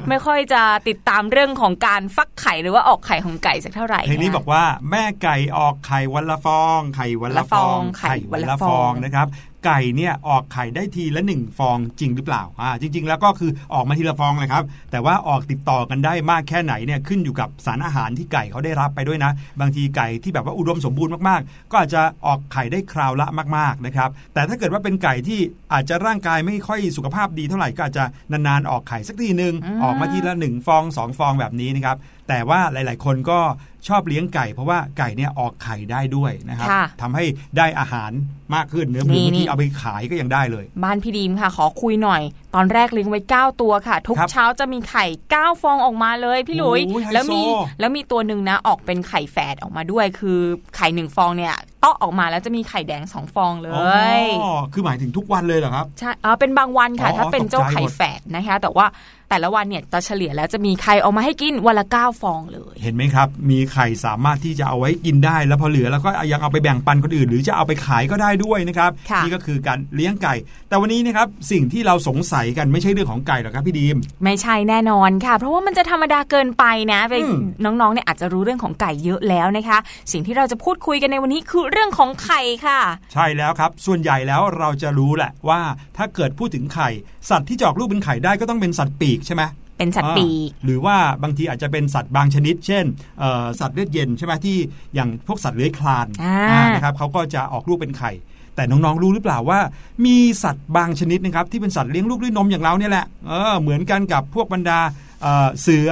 [0.09, 9.27] ไม่ค่อยจะติดตามเรื่องของการฟักไข่หรือว่าออกไข่ของไก่สักเท่าไหร่เพลงนี้ะบอกว่าแม่ไก่ออกไข่วันละฟอง ไข่วันละฟอง ไข่วันละฟองนะครับ
[9.65, 25.39] ไก่เนี่ยออกไข่ได้ทีละหนึ่งฟองจริงหรือเปล่าอ่าจริง ๆ แล้วก็คือออกมาทีละฟองเลยครับแต่ว่าออกติดต่อกันได้มากแค่ไหนเนี่ยขึ้นอยู่กับสารอาหารที่ไก่เขาได้รับไปด้วยนะ บางทีไก่ที่แบบว่าอุดมสมบูรณ์มากๆ ก็อาจจะออกไข่ได้คราวละมากๆนะครับแต่ถ้าเกิดว่าเป็นไก่ที่
[25.73, 31.97] อาจจะร่างกายไม่ค่อยสุขภาพดีเท่าไหร่ก็อาจจะนานๆออกไข่สักทีหนึ่งออกมาทีละหนึ่งฟองสองฟองแบบนี้นะครับ
[32.29, 33.39] แต่ว่าหลาย ๆ คนก็
[33.87, 37.23] ชอบเลี้ยงไก่ เพราะว่าไก่เนี่ยออกไข่ได้ด้วยนะครับค่ะทำให้
[37.57, 38.11] ได้อาหาร
[38.55, 42.21] มากขึ้นเนื้อหมูนี่บางนี่ทีเอาไปขายก็ยังได้เลย บ้านพี่ดีมค่ะ ขอคุยหน่อย
[42.55, 47.41] ตอนแรกเลี้ยงไว้ 9 ตัวค่ะ ทุกครับเช้าจะมีไข่ 9 ฟองออกมาเลยพี่หลุยโอ้ยไฮโซแล้วมี
[47.79, 50.39] แล้วมีตัวหนึ่งนะออกเป็นไข่แฝดออกมาด้วย คือ
[50.75, 58.85] ไข่หนึ่งฟองเนี่ยเตาะออกมาแล้วจะมีไข่แดงสองฟองเลอ๋ยอคือหมายถึงทุกวันเลยเหรอครับใช่เออเป็นบางวันค่ะอ๋อถ้าเป็นเจ้าตกใจไข่หมดแฝดนะคะ แต่ว่า
[59.33, 70.33] แต่ละวันเนี่ยจะเฉลี่ยแล้วจะมีไข่ออกมาให้กินวันละ9ฟองเลย เห็นไหมครับ มีไข่สามารถที่จะเอาไว้กินได้ แล้วพอเหลือแล้วก็ยังเอาไปแบ่งปันคนอื่น หรือจะเอาไปขายก็ได้ด้วยนะครับค่ะนี่ก็คือการเลี้ยงไก่
[70.69, 79.77] แต่วันนี้นะครับสิ่งที่เราสงสัยกันไม่ใช่เรื่องของไก่หรอกครับพี่ดีม ไม่ใช่แน่นอนค่ะ เพราะว่ามันจะธรรมดาเกินไปนะไปอืมน้องๆเนี่ยอาจจะรู้เรื่องของไก่เยอะแล้วนะคะ
[80.11, 82.79] สิ่งที่เราจะพูดคุยกันในวันนี้คือเรื่องของไข่ค่ะ
[83.13, 85.61] ใช่แล้วครับ ส่วนใหญ่แล้วเราจะรู้แหละว่า
[85.97, 86.89] ถ้าเกิดพูดถึงไข่
[87.29, 89.43] สัตว์ที่จะออกลูกเป็นไข่ได้ก็ต้องเป็นสัตว์ปีกใช่ไหม
[89.77, 92.85] เป็นสัตว์ปีกอ่าหรือว่าบางทีอาจจะเป็นสัตว์บางชนิด เช่น
[93.19, 94.57] เอ่อสัตว์เลือดเย็นใช่ไหมที่
[94.95, 98.11] อย่างพวกสัตว์เลื้อยคลานอ่าอ่านะครับเขาก็จะออกลูกเป็นไข่
[98.55, 99.59] แต่น้องๆ รู้หรือเปล่าว่า
[100.05, 104.79] มีสัตว์บางชนิดนะครับที่เป็นสัตว์เลี้ยงลูกด้วยนมอย่างเราเนี่ยแหละเออเหมือนกันกับพวกบรรดา
[105.21, 105.89] เอ่อเสือ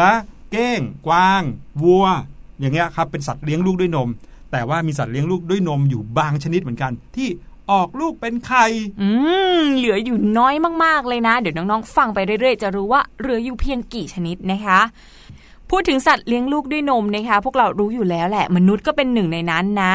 [0.52, 1.42] เก้ง กวาง
[1.84, 2.06] วัว
[2.60, 4.10] อย่างเงี้ยครับเป็นสัตว์เลี้ยงลูกด้วยนม
[4.52, 7.28] แต่ว่ามีสัตว์เลี้ยงลูกด้วยนมอยู่บางชนิดเหมือนกันที่
[7.72, 8.66] ออกลูกเป็นไข่
[9.02, 9.10] อื
[9.60, 14.80] ม เหลืออยู่น้อยมาก ๆ เลยนะ เดี๋ยวน้อง ๆ ฟังไปเรื่อย ๆ จะรู้ว่าเหลืออยู่เพียงกี่ชนิดนะคะ
[15.70, 19.94] พพูดถึงสัตว์เลี้ยงลูกด้วยนมนะคะ พวกเรารู้อยู่แล้วแหละ มนุษย์ก็เป็นหนึ่งในนั้นนะ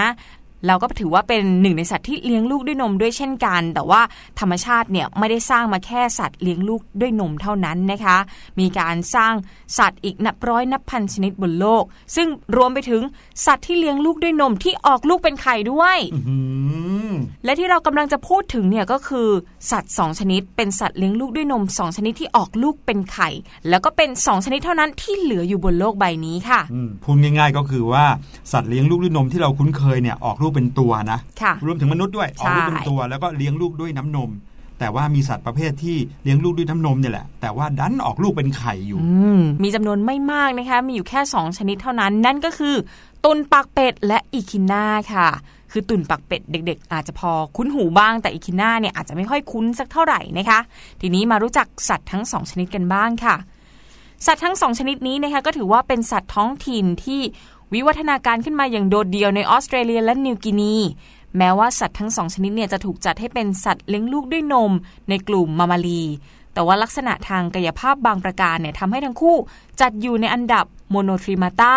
[0.67, 4.01] เราก็ถือว่าเป็นหนึ่งในสัตว์ที่เลี้ยงลูกด้วยนมด้วยเช่นกัน แต่ว่า
[4.41, 8.17] ธรรมชาติเนี่ยไม่ได้สร้างมาแค่สัตว์เลี้ยงลูกด้วยนมเท่านั้นนะคะ
[8.61, 9.35] มีการสร้าง
[9.79, 11.85] สัตว์อีกนับร้อยนับพันชนิดบนโลก
[12.17, 13.03] ซึ่งรวมไปถึง
[13.47, 15.99] สัตว์ที่เลี้ยงลูกด้วยนมที่ออกลูกเป็นไข่ด้วย
[17.47, 19.29] และที่เรากำลังจะพูดถึงเนี่ยก็คือ
[19.71, 23.29] สัตว์ 2 ชนิด เป็นสัตว์เลี้ยงลูกด้วยนม 2 ชนิดที่ออกลูกเป็นไข่
[23.69, 26.61] แล้วก็เป็น 2 ชนิดเท่านั้นที่เหลืออยู่บนโลกใบนี้ค่ะ
[27.03, 28.05] พูดง่ายๆก็คือว่า
[28.53, 31.19] สัตว์เลี้ยงลูกด้วยนมที่เราคุ้นเคยเนี่ยออกลูกเป็นตัวนะ
[31.67, 34.31] รวมถึงมนุษย์ด้วยออกลูกเป็นตัว แล้วก็เลี้ยงลูกด้วยน้ำนม
[34.79, 39.01] แต่ว่ามีสัตว์ประเภทที่เลี้ยงลูกด้วยน้ำนมเนี่ยแหละ แต่ว่าดันออกลูกเป็นไข่อยู่
[39.63, 42.75] มีจำนวนไม่มากนะคะ มีอยู่แค่ 2 ชนิดเท่านั้น นั่นก็คือ
[43.25, 45.29] ตุนปากเป็ดและอีคิน่าค่ะ
[45.79, 50.61] คือตุ่นปากเป็ดเด็ก ๆ อาจจะพอคุ้นหูบ้างแต่อีคิน่าเนี่ยอาจจะไม่ค่อยคุ้นสักเท่าไหร่นะคะ
[51.01, 53.37] ทีนี้มารู้จักสัตว์ทั้งสองชนิดกันบ้างค่ะ
[54.27, 57.21] สัตว์ทั้งสองชนิดนี้นะคะก็ถือว่าเป็นสัตว์ท้องถิ่นที่
[57.75, 60.75] วิวัฒนาการขึ้นมาอย่างโดดเดี่ยวในออสเตรเลียและนิวกินี
[61.37, 64.73] แม้ว่าสัตว์ทั้งสองชนิดเนี่ยจะถูกจัดให้เป็นสัตว์เลี้ยงลูกด้วยนม
[65.09, 66.03] ในกลุ่มมามารี
[66.53, 69.37] แต่ว่าลักษณะทางกายภาพบางประการเนี่ยทำให้ทั้งคู่
[69.81, 71.75] จัดอยู่ในอันดับโมโนทริมาตา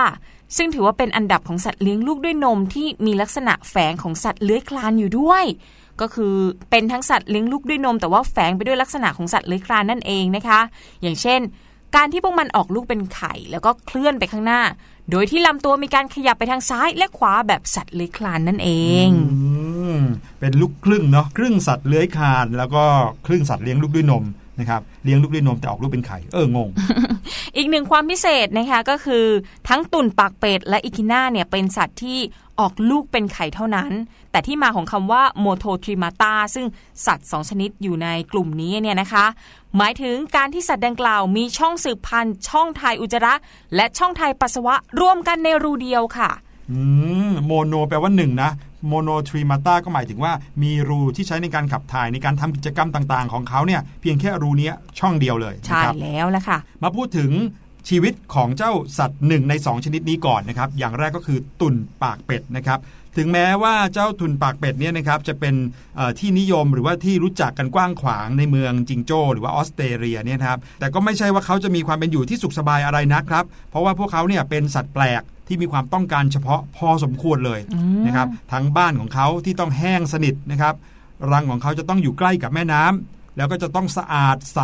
[0.58, 5.46] ซึ่งถือว่าเป็นอันดับของสัตว์เลี้ยงลูกด้วยนมที่มีลักษณะแฝงของสัตว์เลื้อยคลานอยู่ด้วย
[6.02, 6.36] ก็คือ
[6.70, 10.60] เป็นทั้งสัตว์เลี้ยงลูกด้วยนม แต่ว่าแฝงไปด้วยลักษณะของสัตว์เลื้อยคลานนั่นเองนะคะ
[11.02, 11.42] อย่างเช่น
[11.96, 14.62] การที่พวกมันออกลูกเป็นไข่ แล้วก็เคลื่อนไปข้างหน้า
[15.12, 18.70] โดยที่ลำตัวมีการขยับไปทางซ้ายและขวาแบบสัตว์เลื้อยคลานนั่นเอ
[19.08, 19.10] ง
[20.40, 22.84] เป็นลูกครึ่งเนาะครึ่งสัตว์เลื้อยคลาน แล้วก็
[23.26, 24.24] ครึ่งสัตว์เลี้ยงลูกด้วยนม
[24.60, 26.69] นะครับเลี้ยงลูกด้วยนมแต่ออกลูกเป็นไข่เอองง
[27.56, 29.26] อีกหนึ่งความพิเศษนะคะก็คือ
[29.67, 32.19] ทั้งตุ่นปากเป็ดและอิคิน่าเนี่ยเป็นสัตว์ที่
[32.60, 33.91] ออกลูกเป็นไข่เท่านั้น
[34.32, 36.67] แต่ที่มาของคำว่าโมโททริมาตาซึ่ง
[37.06, 39.26] สัตว์สองชนิดอยู่ในกลุ่มนี้เนี่ยนะคะ
[39.78, 43.34] หมายถึงการที่สัตว์ดังกล่าวมีช่องสืบพันธุ์ ช่องทายอุจจาระ
[43.76, 46.30] และช่องทายปัสสาวะร่วมกันในรูเดียวค่ะ
[47.45, 48.51] โมโนแปลว่าหนึ่งนะ
[48.88, 57.32] โมโนทริมาตาก็หมายถึงว่ามีรูที่ใช้ในการขับถ่ายในการทำกิจกรรมต่างๆ ของเขาเนี่ยเพียงแค่รูนี้ช่องเดียวเลยใช่แล้วละค่ะ มาพูดถึง
[57.89, 62.79] ชีวิตของเจ้าสัตว์หนึ่งใน 2 ชนิดนี้ก่อนนะครับ อย่างแรกก็คือตุ่นปากเป็ดนะครับ
[63.17, 65.56] ถึงแม้ว่าเจ้าตุ่นปากเป็ดเนี่ยนะครับจะเป็น
[66.19, 77.60] ที่นิยมหรือว่าที่รู้จักกันกว้างขวางในเมืองจิงโจ้ หรือว่าออสเตรเลียเนี่ยครับแต่ก็ไม่ใช่ว่าเขาจะมีความเป็นอยู่ที่สุขสบายอะไรนะครับ เพราะว่าพวกเขาเนี่ยเป็นสัตว์แปลกที่มีความต้องการเฉพาะพอสมควรเลย
[78.06, 80.76] นะครับทั้งบ้านของเขาที่ต้องแห้งสนิทนะครับ
[81.32, 84.60] รังของเขาจะต้องอยู่ใกล้กับแม่น้ำแล้วก็จะต้องสะอาดใส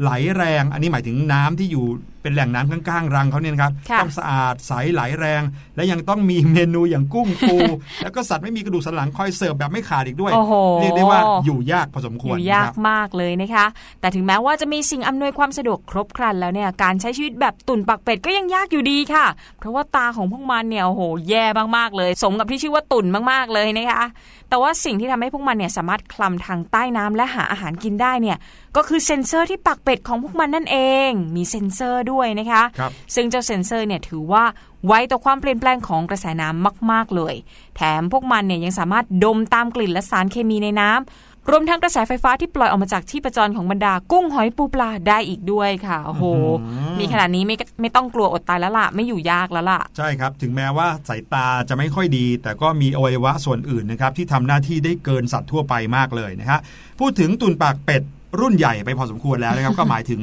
[0.00, 1.86] ไหลแรง อันนี้หมายถึงน้ำที่อยู่
[2.26, 5.42] เป็นแหล่งน้ำข้างๆรังเขาเนี่ยครับต้องสะอาดใสไหลแรง
[5.76, 7.56] และยังต้องมีเมนูอย่างกุ้งปู
[8.02, 10.32] แล้วก็สัตว์ไม่มีกระดูกสันหลังคอยเสิร์ฟแบบไม่ขาดอีกด้วย
[10.80, 13.66] เรียกได้ว่าอยู่ยากพอสมควรอยู่ยากมากเลยนะคะ
[14.00, 19.26] แต่ถึงแม้ว่าจะมีสิ่งอำนวยความสะดวกครบครันแล้วเนี่ยการใช้ชีวิตแบบตุ่นปักเป็ดก็ยังยากอยู่ดีค่ะ
[19.58, 21.44] เพราะว่าตาของพวกมันเนี่ยโอ้โหแย่
[21.76, 24.04] มากๆเลย สมกับที่ชื่อว่าตุ่นมากๆเลยนะคะ
[24.48, 28.36] แต่ว่าสิ่งที่ทำให้พวกมันเนี่ยสามารถคลำทางใต้น้ำและหาอาหารกินได้เนี่ย
[28.76, 32.82] ก็คือเซ็นเซอร์ที่ปักเป็ดของพวกมันนั่นเอง มีเซ็นเซอร์ด้วยนะคะค
[33.14, 34.44] ซึ่งเจ้าเซ็นเซอร์เนี่ยถือว่า
[34.86, 37.34] ไวต่อความเปลี่ยนแปลงของกระแสน้ำมาก ๆ เลย
[37.76, 46.24] แถมพวกมันเนี่ยยังสามารถดมตามกลิ่นและสารเคมีในน้ำรวมทั้งกระแสไฟฟ้าที่ปล่อยออกมาจากที่ประจรของบรรดากุ้งหอยปูปลาได้อีกด้วยค่ะโอ้โห
[46.98, 56.60] มีขนาดนี้ไม่ไม่ต้องกลัวอดตายแล้วล่ะ ไม่อยู่ยากแล้วล่ะ ใช่ครับ ถึงแม้ว่าสายตาจะไม่ค่อยดี แต่ก็มีอวัยวะส่วนอื่นนะครับที่ทำหน้าที่ได้เกินสัตว์ทั่วไปมากเลยนะฮะ
[57.00, 58.02] พูดถึงตุนปากเป็ด
[58.40, 60.20] รุ่นใหญ่ไปพอสมควรแล้วนะครับ ก็หมายถึง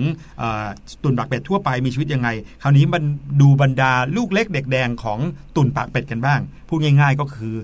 [1.03, 2.29] ตุนปากเป็ดทั่วไปมีชีวิตยังไง
[2.63, 3.03] คราวนี้มัน
[3.41, 5.19] ดูบรรดาลูกเล็กเด็กแดงของ
[5.55, 7.55] ตุนปากเป็ดกันบ้าง พูดง่าย ๆ ก็คือ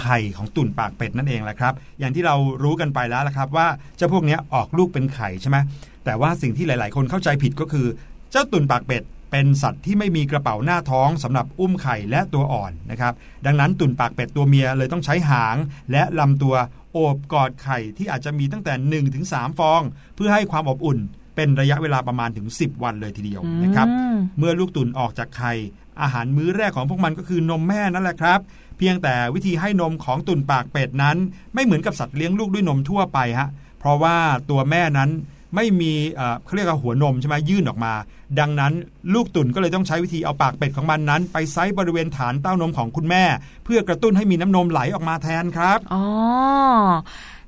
[0.00, 3.66] ไข่ของตุ่นปากเป็ดนั่นเองแหละครับ อย่างที่เรารู้กันไปแล้วละครับ ว่า
[3.96, 5.56] เจ้าพวกนี้ออกลูกเป็นไข่ใช่ไหม
[6.04, 7.86] แต่ว่าสิ่งที่หลาย ๆ คนเข้าใจผิดก็คือ
[8.30, 13.12] เจ้าตุ่นปากเป็ดเป็นสัตว์ที่ไม่มีกระเป๋าหน้าท้องสำหรับอุ้มไข่และตัวอ่อนนะครับ
[13.46, 15.56] ดังนั้นตุ่นปากเป็ดตัวเมียเลยต้องใช้หาง
[15.92, 16.54] และลำตัว
[16.92, 19.82] โอบกอดไข่ที่อาจจะมีตั้งแต่1-3ฟอง
[20.16, 20.98] เพื่อให้ความอบอุ่น
[21.36, 23.88] เป็นระยะเวลาประมาณถึง 10 วันเลยทีเดียวนะครับ
[24.38, 25.52] เมื่อลูกตุ่นออกจากไข่
[26.00, 28.40] อาหารมื้อแรกของพวกมันก็คือนมแม่นั่นแหละครับ
[28.78, 31.16] เพียงแต่วิธีให้นมของตุ่นปากเป็ดนั้น
[31.54, 33.48] ไม่เหมือนกับสัตว์เลี้ยงลูกด้วยนมทั่วไปฮะ
[33.78, 34.16] เพราะว่า
[34.50, 35.10] ตัวแม่นั้น
[35.54, 35.92] ไม่มี
[36.44, 37.92] เขาเรียกว่าหัวนมใช่ไหมยื่นออกมา
[38.40, 38.72] ดังนั้น
[39.14, 43.24] ลูกตุ่นก็เลยต้องใช้วิธีเอาปากเป็ดของมันนั้น ไปไซบริเวณฐานเต้านมของคุณแม่
[43.64, 46.04] เพื่อกระตุ้นให้มีน้ำนมไหลออกมาแทนครับอ๋อ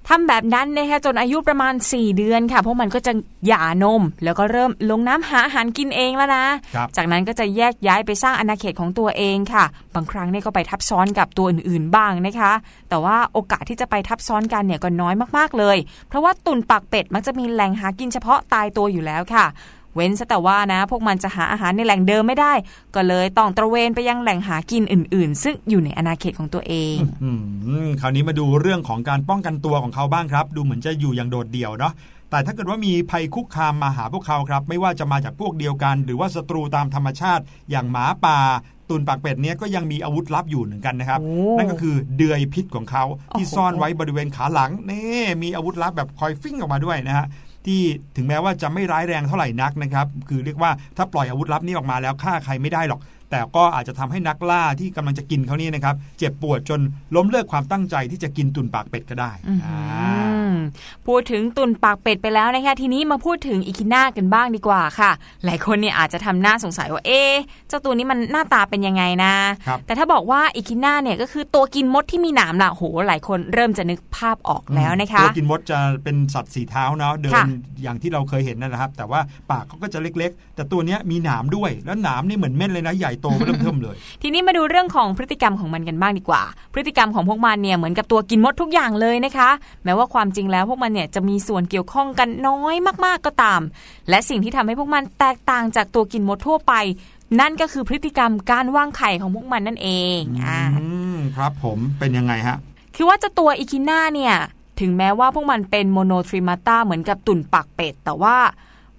[0.09, 3.13] ทำแบบนั้นนะคะจนอายุประมาณ 4 เดือนค่ะเพราะมันก็จะ
[3.47, 6.45] หย่านม แล้วก็เริ่มลงน้ำหาอาหารกินเองแล้วนะ
[6.97, 9.65] จากนั้นก็จะแยกย้ายไปสร้างอาณาเขตของตัวเองค่ะ
[9.95, 12.53] บางครั้งเนี่ยก็ไปทับซ้อนกับตัวอื่นๆบ้างนะคะ
[12.89, 15.77] แต่ว่าโอกาสที่จะไปทับซ้อนกันเนี่ยก็น้อยมากๆเลย
[16.09, 19.47] เพราะว่าตุ่นปากเป็ดมักจะมีแหล่งหากินเฉพาะตายตัวอยู่แล้วค่ะ
[19.95, 22.53] เว้นซะแต่ว่านะ พวกมันจะหาอาหารในแหล่งเดิมไม่ได้
[22.95, 27.31] ก็เลยต้องตระเวนไปยังแหล่งหากินอื่น ๆ ซึ่งอยู่ในอาณาเขตของตัวเองอื
[27.87, 31.93] มคราวนี้มาดูเรื่องของการป้องกันตัวของเขาบ้างครับ ดูเหมือนจะอยู่อย่างโดดเดี่ยวเนาะ
[32.31, 38.39] แต่ถ้าเกิดว่ามีภัยคุกคามมาหาพวกเขาครับ ไม่ว่าจะมาจากพวกเดียวกัน หรือว่าศัตรูตามธรรมชาติ อย่างหมาป่า
[38.91, 43.05] ตุนปากเป็ดเนี้ยก็ยังมีอาวุธลับอยู่เหมือนกันนะครับโอ้นั่นก็คือเดือยพิษของเขา
[43.39, 47.27] ที่โอ้โหซ่อนไว้บริเวณขาหลังนี่มีอาวุธลับแบบคอยฟิ้งออกมาด้วยนะฮะ
[47.67, 47.81] ที่
[48.17, 53.01] ถึงแม้ว่าจะไม่ร้ายแรงเท่าไหร่นักนะครับคือเรียกว่าถ้าปล่อยอาวุธลับนี้ออกมาแล้วฆ่าใครไม่ได้หรอก
[53.31, 56.81] แต่ก็อาจจะทำให้นักล่าที่กำลังจะกินเขานี่นะครับ เจ็บปวดจน
[57.17, 59.79] ล้มเลิกความตั้งใจที่จะกินตุนปากเป็ดก็ได้อื้ออ่า
[60.31, 60.59] หือ
[61.07, 65.11] พูดถึงตุนปากเป็ดไปแล้วนะคะทีนี้มาพูดถึงอีคิน่ากันบ้างดีกว่าค่ะ
[65.45, 67.33] หลายคนเนี่ยอาจจะทำหน้าสงสัยว่าเอ๊ะ
[67.69, 69.33] เจ้าตัวนี้มันหน้าตาเป็นยังไงนะ
[69.67, 77.45] ครับแต่ถ้าบอกว่าอีคิน่าเนี่ยก็คือตัวกินมดที่มีหนามล่ะโหหลายคนเริ่มจะนึกภาพออกแล้วนะคะตัวกินมดจะเป็นสัตว์สีเท้าเนาะเดินค่ะ
[77.83, 79.21] อย่างที่เราเคยเห็นนั่นแหละครับ แต่ว่า
[79.51, 86.43] ปากเขาก็จะเล็ก ๆ แต่ตัวเนี้ยมีหนามด้วยแล้วหนามนี่เหมือนเม็ดเลยนะใหญ่โตเริ่มเทิมเลย ทีนี้มาดูเรื่องของพฤติกรรมของมันกันบ้างดีกว่า
[86.73, 89.51] พฤติกรรมของพวกมันเนี่ยเหมือนกับตัวกินมดทุกอย่างเลยนะคะ
[89.85, 93.61] แม้ว่าความจริงแล้วพวกมันเนี่ยจะมีส่วนเกี่ยวข้องกันน้อยมากๆก็ตาม
[94.09, 96.75] และสิ่งที่ทำให้พวกมันแตกต่างจากตัวกินมดทั่วไป
[97.41, 102.57] นั่นก็คือพฤติกรรมการวางไข่ของพวกมันนั่นเองอ่าอืมครับผมเป็นยังไงฮะ
[102.97, 104.35] คือว่าเจ้าตัวอีคิดน่าเนี่ย
[104.81, 108.37] ถึงแม้ว่าพวกมันเป็น Monotremata เหมือนกับตุ่นปากเป็ดแต่ว่า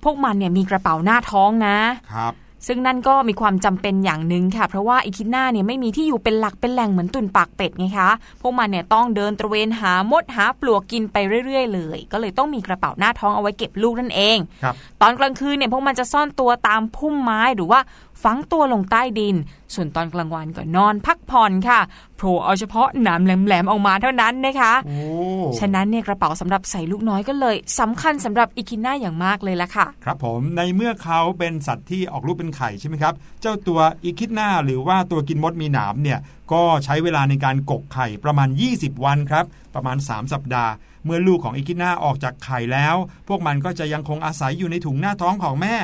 [0.04, 1.78] พวกมันเนี่ยมีกระเป๋าหน้าท้องนะ
[2.14, 2.34] ครับ
[2.68, 8.10] ซึ่งนั่นก็มีความจำเป็นอย่างหนึ่งค่ะ เพราะว่าอีคิดน่าเนี่ยไม่มีที่อยู่เป็นหลักเป็นแหล่งเหมือนตุ่นปากเป็ดไงคะ
[8.42, 17.80] พวกมันเนี่ยต้องเดินตระเวนหามดหาปลวกกินไปเรื่อยๆ เลย ก็เลยต้องมีกระเป๋าหน้าท้องเอาไว้เก็บลูกนั่นเองครับตอนกลางคืนเนี่ยพวกมันจะซ่อนตัวตามพุ่มไม้หรือว่า
[18.24, 19.36] ฝังตัวลงใต้ดิน
[19.74, 21.80] ส่วนตอนกลางวันก็นอนพักผ่อนค่ะ
[22.18, 24.98] โผล่เอาเฉพาะหนามแหลมๆออกมาเท่านั้นนะคะโอ้
[25.60, 36.20] ฉะนั้นเนี่ยกระเป๋าสำหรับใส่ลูกน้อยก็เลยสำคัญสำหรับอีคิน่าอย่างมากเลยละค่ะ ครับผมในเมื่อเขาเป็นสัตว์ที่ออกลูกเป็นไข่ใช่ไหมครับ เจ้าตัวอีคิดหน้าหรือว่าตัวกินมดมีหนามเนี่ย
[36.54, 39.46] ก็ใช้เวลาในการกกไข่ประมาณ 20 วันครับ
[39.76, 40.72] ประมาณ 3 สัปดาห์
[41.06, 42.96] เมื่อลูกของอีคิดหน้าออกจากไข่แล้ว
[43.28, 45.76] พวกมันก็จะยังคงอาศัยอยู่ในถุงหน้าท้องของแม่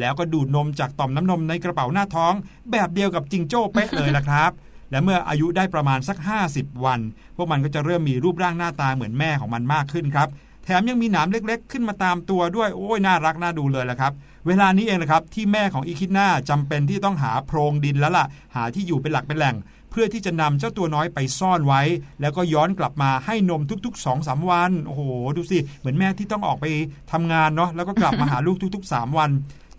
[0.00, 2.32] แล้วก็ดูดนมจากต่อมน้ำนมในกระเป๋าหน้าท้อง
[2.70, 4.50] แบบเดียวกับจิงโจ้เป๊ะเลยล่ะครับ
[4.90, 6.18] และเมื่ออายุได้ประมาณสัก
[6.50, 7.00] 50 วัน
[7.36, 10.28] พวกมันก็จะเริ่มมีรูปร่างหน้าตาเหมือนแม่ของมันมากขึ้นครับ
[10.64, 14.12] แถมยังมีหนามเล็กๆ ขึ้นมาตามตัวด้วยโอ้ยน่ารักน่าดูเลยละครับ
[14.46, 19.56] เวลานี้เองนะครับที่แม่ของอีคิดนาจำเป็นที่ต้องหาโพรงดินแล้วล่ะ หาที่อยู่เป็นหลักเป็นแหล่ง
[19.90, 21.82] เพื่อที่จะนำเจ้าตัวน้อยไปซ่อนไว้
[22.20, 25.02] แล้วก็ย้อนกลับมาให้นมทุกๆ2อสาวัน โอ้โห
[25.36, 26.66] ดูสิ เหมือนแม่ที่ต้องออกไป
[27.12, 29.30] ทำงานเนาะแล้วก็กลับมาหาลูกทุกๆ 3 วัน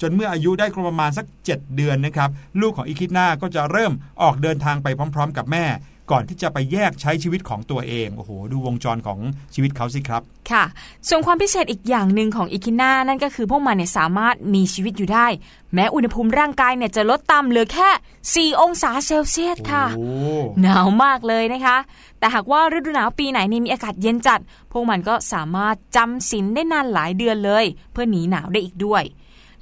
[0.02, 2.30] จนเมื่ออายุได้ประมาณสัก 7 เดือนนะครับ
[2.62, 3.91] ลูกของอีคิดนาก็จะเริ่ม
[4.22, 5.66] ออกเดินทางไปพร้อม ๆ กับแม่
[6.12, 9.20] ก่อนที่จะไปแยกใช้ชีวิตของตัวเองโอ้โหดูวงจรของ
[9.54, 10.22] ชีวิตเขาสิครับ
[10.52, 10.64] ค่ะ
[11.08, 15.28] ส่วนความพิเศษอีกอย่างหนึ่งของอีคิน่านั่นก็คือพวกมันเนี่ยสามารถมีชีวิตอยู่ได้
[15.74, 20.08] แม้อุณหภูมิร่างกายเนี่ยจะลดต่ำเหลือแค่ 4 องศาเซลเซียสค่ะโอ้
[20.62, 21.78] หนาวมากเลยนะคะ
[22.20, 24.39] แต่หากว่าฤดูหนาวปีไหนนี่มีอากาศเย็นจัด
[24.72, 29.04] พวกมันก็สามารถจำศีลได้นานหลายเดือนเลย เพื่อหนีหนาวได้อีกด้วย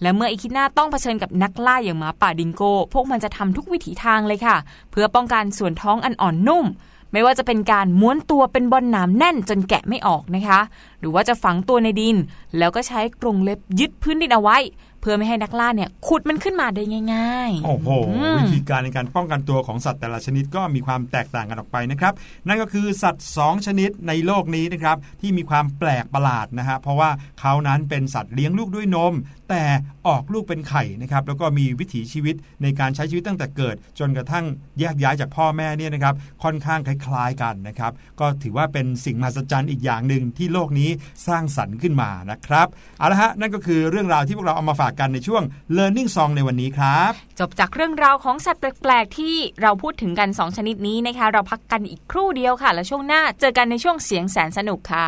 [0.02, 4.58] และเมื่ออีคิน่าต้องเผชิญกับนักล่าอย่างหมาป่าดิงโก้พวกมันจะทำทุกวิถีทางเลยค่ะ
[4.91, 6.66] เพื่อป้องกันส่วนท้องอันอ่อนนุ่ม
[7.12, 10.60] ไม่ว่าจะเป็นการม้วนตัวเป็นบอลหนามแน่นจนแกะไม่ออกนะคะ
[11.00, 12.16] หรือว่าจะฝังตัวในดิน
[12.58, 14.58] แล้วก็ใช้กรงเล็บยึดพื้นดินเอาไว้
[15.02, 16.84] เพื่อไม่ให้นักล่าเนี่ยขุดมันขึ้นมาได้
[17.14, 22.14] ง่าย ๆ โอ้โหอืมวิธีการในการป้องกันตัวของสัตว์แต่ละชนิดก็มีความแตกต่างกันออกไปนะครับ
[22.48, 29.14] นั่นก็คือสัตว์ 2 ชนิดในโลกนี้นะครับที่มีความแปลกประหลาดนะฮะเพราะว่าเขานั้นเป็นสัตว์เลี้ยงลูกด้วยนม
[29.50, 29.64] แต่
[30.08, 34.46] ออกลูกเป็นไข่นะครับแล้วก็มีวิถีชีวิตในการใช้ชีวิตตั้งแต่เกิด จนกระทั่ง
[34.80, 40.89] แยกย้ายจากพ่อแม่เนี่ยนะครับค่อนข้างคล้ายๆกันนะครับ ก็ถือว่าเป็นสิ่งมหัศจรรย์อีกอย่างหนึ่งที่โลกนี้
[41.28, 42.68] สร้างสรรค์ขึ้นมานะครับ
[43.00, 45.43] เอาละฮะนั่นก็คือเรื่องราวที่พวกเราเอามาฝากกันในช่วง
[45.78, 55.08] Learning Song ในวันนี้ครับ จบจากเรื่องราวของสัตว์แปลกๆ ที่เราพูดถึงกัน 2 ชนิดนี้นะคะเราพักกันอีกครู่เดียวค่ะ แล้วช่วงหน้าเจอกันในช่วงเสียงแสนสนุกค่ะ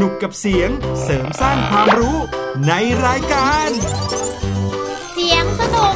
[0.00, 0.70] นุกกับเสียง
[1.02, 2.16] เสริมสร้างความรู้
[2.66, 2.72] ใน
[3.06, 3.68] รายการ
[5.12, 5.94] เสียงสนุก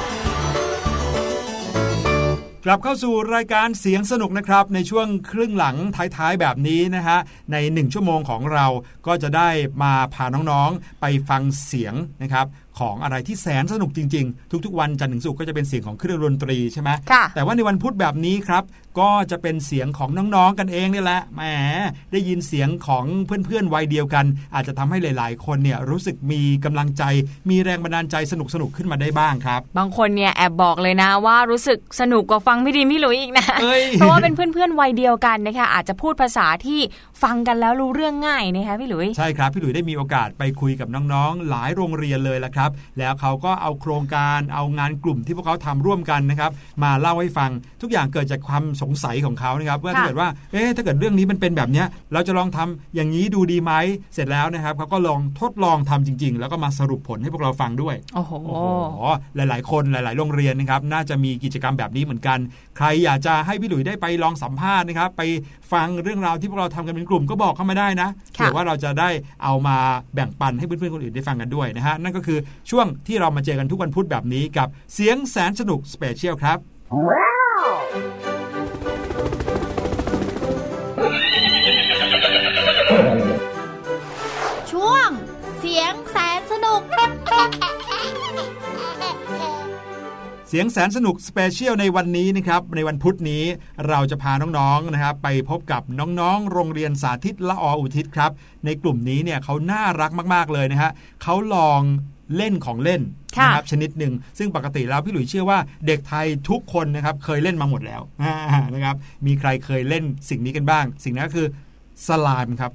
[2.69, 5.77] กลับเข้าสู่รายการเสียงสนุกนะครับ ในช่วงครึ่งหลัง
[6.17, 7.19] ท้ายๆแบบนี้นะฮะ
[7.53, 8.67] ในหนึ่งชั่วโมงของเรา
[9.07, 9.49] ก็จะได้
[9.83, 12.47] มาพาน้องๆไปฟังเสียงนะครับ
[12.79, 16.91] ของอะไรที่แสนสนุกจริง ๆ ทุกๆ วันจันทร์ถึงศุกร์ก็จะเป็นเสียงของเครื่องดนตรีใช่ไหม
[17.35, 18.65] แต่ว่าในวันพุธแบบนี้ครับ
[18.99, 21.43] ก็จะเป็นเสียงของน้องๆกันเองนี่แหละแหม
[22.13, 27.03] ได้ยินเสียงของเพื่อนๆวัยเดียวกัน อาจจะทำให้หลาย ๆ คนเนี่ยรู้สึกมีกำลังใจ
[27.51, 33.47] มีแรงบันดาลใจสนุกสนุกขึ้นมาได้บ้างครับ บางคนเนี่ยแอบบอกเลยนะว่ารู้สึกสนุกกว่าฟังพี่ดีมพี่หลุยอีกนะ
[33.99, 36.81] เพราะว่าเป็นเพื่อนๆวัยเดียวกันนะคะอาจจะพูดภาษาที่
[37.23, 42.66] ฟังกันแล้วรู้เรื่องง่ายนะคะพี่หลุยใช่ครับพี่หลุยได้มีโอกาสไปคุยกับน้องๆ หลายโรงเรียนเลยละครับ
[42.99, 46.51] แล้วเขาก็เอาโครงการเอางานกลุ่มที่พวกเขาทำร่วมกันนะครับ
[46.83, 47.51] มาเล่าให้ฟัง
[47.83, 53.73] ทุกอย่างเกิดจากความสงสัยของเขานะครับว่าถ้าเกิดว่าเอ๊ะถ้าเกิดเรื่องนี้มันเป็นแบบเนี้ยเราจะลองทำอย่างนี้ดูดีไหม
[54.15, 58.33] เสร็จแล้วนะครับเขาก็ลองทดลองทำจริง ๆ แล้วก็มาสรุปผลให้พวกเราฟังด้วยโอ้โห
[59.37, 62.39] หลาย ๆ คนหลาย ๆ โรงเรียนนะครับ น่าจะมีกิจกรรมแบบนี้เหมือนกัน
[62.77, 65.23] ใครอยากจะให้พี่หลุยได้ไปลองสัมภาษณ์นะครับ ไป
[65.73, 69.09] ฟังเรื่องราวที่พวกเราทำกันเป็นกลุ่มก็บอกเข้ามาได้นะเผื่อว่าเราจะได้
[69.45, 69.77] เอามา
[70.15, 72.39] แบ่งปันให้เพื่อนๆคนอื่นได้ฟังกันด้วยนะฮะนั่นก็คือ
[72.71, 76.59] ช่วงที่เรามาเจอกันทุกวันพุธแบบนี้กับเสียงแสนสนุก special ครับ
[84.71, 85.09] ช่วง
[85.59, 86.81] เสียงแสนสนุก
[90.49, 93.45] เสียงแสนสนุก special ในวันนี้นะครับในวันพุธนี้
[93.89, 95.83] เราจะพาน้องๆนะครับไปพบกับ
[96.21, 98.31] น้องๆ โรงเรียนสาธิตละอออุทิศครับ
[98.65, 100.91] ในกลุ่มนี้เนี่ยเขาน่ารักมากๆเลยนะฮะ
[101.23, 101.81] เขาลอง
[102.37, 103.03] เล่นของเล่น
[103.43, 108.03] นะครับชนิดหนึ่งซึ่งปกติแล้วพี่หลุยเชื่อว่าเด็กไทยทุกคนนะครับเคยเล่นมาหมดแล้ว
[108.75, 111.49] นะครับมีใครเคยเล่นสิ่งนี้กันบ้าง สิ่งนั้นก็คือ
[112.09, 112.73] สลามครับ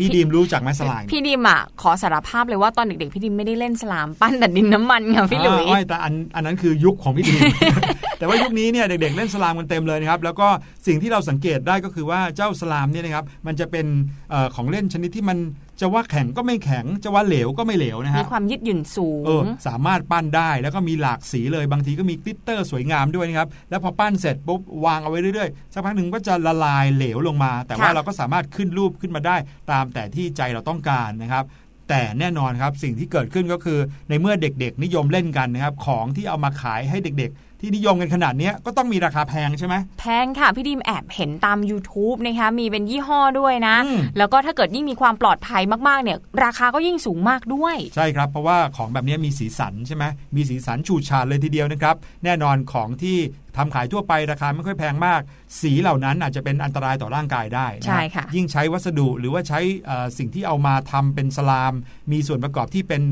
[0.00, 7.42] พี่ดีมรู้จักไหมสลามพี่ดีมอะขอสารภาพเลยว่าตอนเด็กๆพี่ดีมไม่ได้เล่นสลามปั้นแต่ดินน้ำมันค่ะพี่หลุยแต่อันอันนั้นคือยุคของพี่ดีม
[8.18, 10.48] แต่ว่ายุคนี้เนี่ยเด็กๆเล่นสลามกันเต็มเลยนะครับแล้วก็
[10.86, 13.86] สิ่งที่เราสังเกตได้ก็คือว่าเจ้าสลามเนี่ยนะครับมันจะเป็น
[14.54, 15.38] ของเล่นชนิดที่มัน
[15.80, 19.10] จะว่าแข็งก็ไม่แข็ง จะว่าเหลวก็ไม่เหลวนะฮะมีความยืดหยุ่นสู
[19.42, 29.36] งสามารถปั้นได้แล้วก็มีหลากสีเลยบางทีก็มีกลิตเตอร์สวยงามด้วยนะครับแล้วพอปั้นเสร็จปุ๊บวางเอาไว้เรื่อยๆสักพักหนึ่งก็จะละลายเหลวลงมา แต่ว่าเราก็สามารถขึ้นรูปขึ้นมาได้
[29.70, 31.44] ตามแต่ที่ใจเราต้องการนะครับ
[31.88, 43.76] แต่แน่นอนครับสิ่งที่เกิดขึ้นก็คือในเมื่อเด็กๆ นิยมเล่นกันนะครับของที่เอามาขายให้เด็กๆ ที่นิยมกันขนาดนี้ก็ต้องมีราคาแพงใช่ไหมแพงค่ะพี่ดิมแอบเห็นตาม YouTube นะคะมีเป็นยี่ห้อด้วยนะ
[44.18, 50.04] แล้วก็ถ้าเกิดยิ่งมีความปลอดภัยมากๆเนี่ยราคาก็ยิ่งสูงมากด้วย ใช่ครับเพราะว่าของแบบนี้มีสีสันใช่ไหม
[50.36, 53.18] มีสีสันฉูดฉาดเลยทีเดียวนะครับ แน่นอนของที่
[53.56, 55.20] ทำขายทั่วไปราคาไม่ค่อยแพงมาก
[55.62, 59.60] สีเหล่านั้นอาจจะเป็นอันตรายต่อร่างกายได้ใช่ค่ะยิ่งใช้วัสดุหรือว่าใช้
[60.18, 61.72] สิ่งที่เอามาทำเป็นสลาม
[62.12, 63.02] มีส่วนประกอบที่เป็น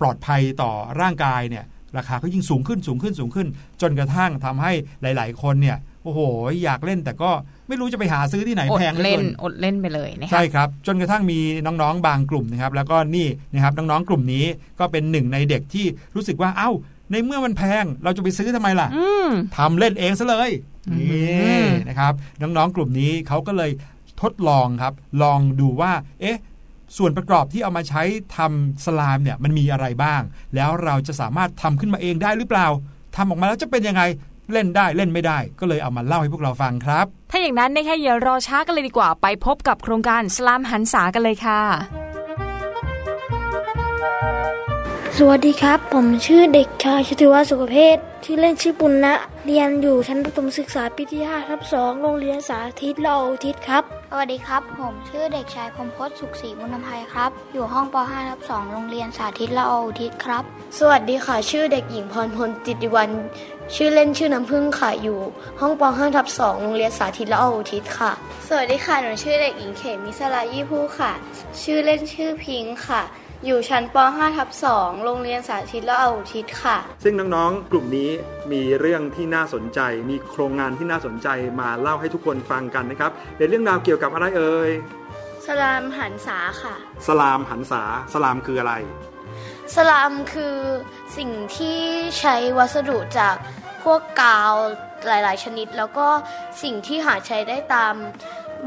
[0.00, 1.64] ปลอดภัยต่อร่างกายเนี่ย
[1.96, 3.46] ราคาก็ยิ่งสูงขึ้นสูงขึ้นสูงขึ้น
[3.82, 4.72] จนกระทั่งทำให้
[5.02, 6.20] หลาย ๆ คนเนี่ยโอ้โห
[6.64, 7.30] อยากเล่นแต่ก็
[7.68, 14.44] ไม่รู้จะไปหาซื้อที่ไหนแพงเล่นอดเล่นไปเลยนะใช่ครับ จนกระทั่งมีน้องๆบางกลุ่มนะครับ แล้วก็นี่นะครับน้องๆกลุ่มนี้
[14.80, 16.70] ก็เป็นหนึ่งในเด็กที่รู้สึกว่าเอ้า
[17.10, 18.88] ในเมื่อมันแพงเราจะไปซื้อทำไมล่ะ
[19.56, 20.50] ทำเล่นเองซะเลย
[21.00, 23.70] นี่นะครับ น้องๆกลุ่มนี้เขาก็เลย
[24.22, 26.38] ทดลองครับ ลองดูว่า เอ๊ะ
[26.96, 28.02] ส่วนประกอบที่เอามาใช้
[28.36, 30.22] ทำสลามเนี่ยมันมีอะไรบ้าง
[30.54, 32.66] แล้วเราจะสามารถทำขึ้นมาเองได้หรือเปล่า
[33.16, 34.02] ทำออกมาแล้วจะเป็นยังไง
[34.52, 41.60] เล่นได้เล่นไม่ได้ ก็เลยเอามาเล่าให้พวกเราฟังครับ ถ้าอย่างนั้นนะคะอย่ารอช้ากันเลยดีกว่าไปพบกับโครงการสลามหันษากันเลยค่ะ
[45.16, 49.14] สวัสดีครับ ผมชื่อเด็กชายชติวัฒน์สุขเพศชื่อเล่นชื่อปุณณะ
[49.50, 60.42] เรียนอยู่ชั้นประถมศึกษาปีที่5ทับ2โรงเรียนสาธิตละออุทิศครับ สวัสดีครับ ผมชื่อเด็กชายพมพศสุขศรีมุนภัยครับ อยู่ห้องป .5 ทับ2โรงเรียนสาธิตละออุทิศครับ
[60.78, 63.10] สวัสดีค่ะ ชื่อเด็กหญิงพรพลจิตติวัน
[63.74, 65.18] ชื่อเล่นชื่อน้ำพึ่งค่ะ อยู่
[65.60, 68.12] ห้องป .5 ทับ2โรงเรียนสาธิตละออุทิศค่ะ
[68.48, 71.12] สวัสดีค่ะ หนูชื่อเด็กหญิงเขมิสลายี่ผู้ค่ะ
[71.62, 73.02] ชื่อเล่นชื่อพิงค์ค่ะ
[73.46, 78.10] อยู่ชั้นป .5 ทับ2โรงเรียนสาธิตละออุทิศค่ะ ซึ่งน้องๆ กลุ่มนี้
[78.52, 79.80] มีเรื่องที่น่าสนใจ
[80.10, 81.28] มีโครงงานที่น่าสนใจ
[81.60, 84.70] มาเล่าให้ทุกคนฟังกันนะครับในเรื่องราวเกี่ยวกับอะไรเอ่ย
[85.46, 86.74] สลามหันษาค่ะ
[87.06, 87.82] สลามหันษา
[88.12, 88.74] สลามคืออะไร
[89.74, 90.56] สลามคือ
[91.16, 91.80] สิ่งที่
[92.20, 93.36] ใช้วัสดุจาก
[93.82, 94.54] พวกกาว
[95.06, 96.08] หลาย ๆ ชนิด แล้วก็
[96.62, 97.94] สิ่งที่หาใช้ได้ตาม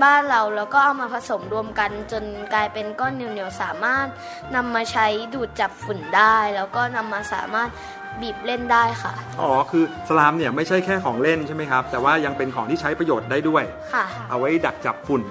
[0.03, 2.23] บ้านเราแล้วก็เอามาผสมรวมกันจน
[2.53, 4.07] กลายเป็นก้อนเหนียวๆสามารถ
[4.55, 7.69] นำมาใช้ดูดจับฝุ่นได้ แล้วก็นำมาสามารถ
[8.21, 13.63] บีบเล่นได้ค่ะ อ๋อ คือสลามเนี่ยไม่ใช่แค่ของเล่นใช่ไหมครับ แต่ว่ายังเป็นของที่ใช้ประโยชน์ได้ด้วย
[13.93, 15.21] ค่ะ เอาไว้ดักจับฝุ่น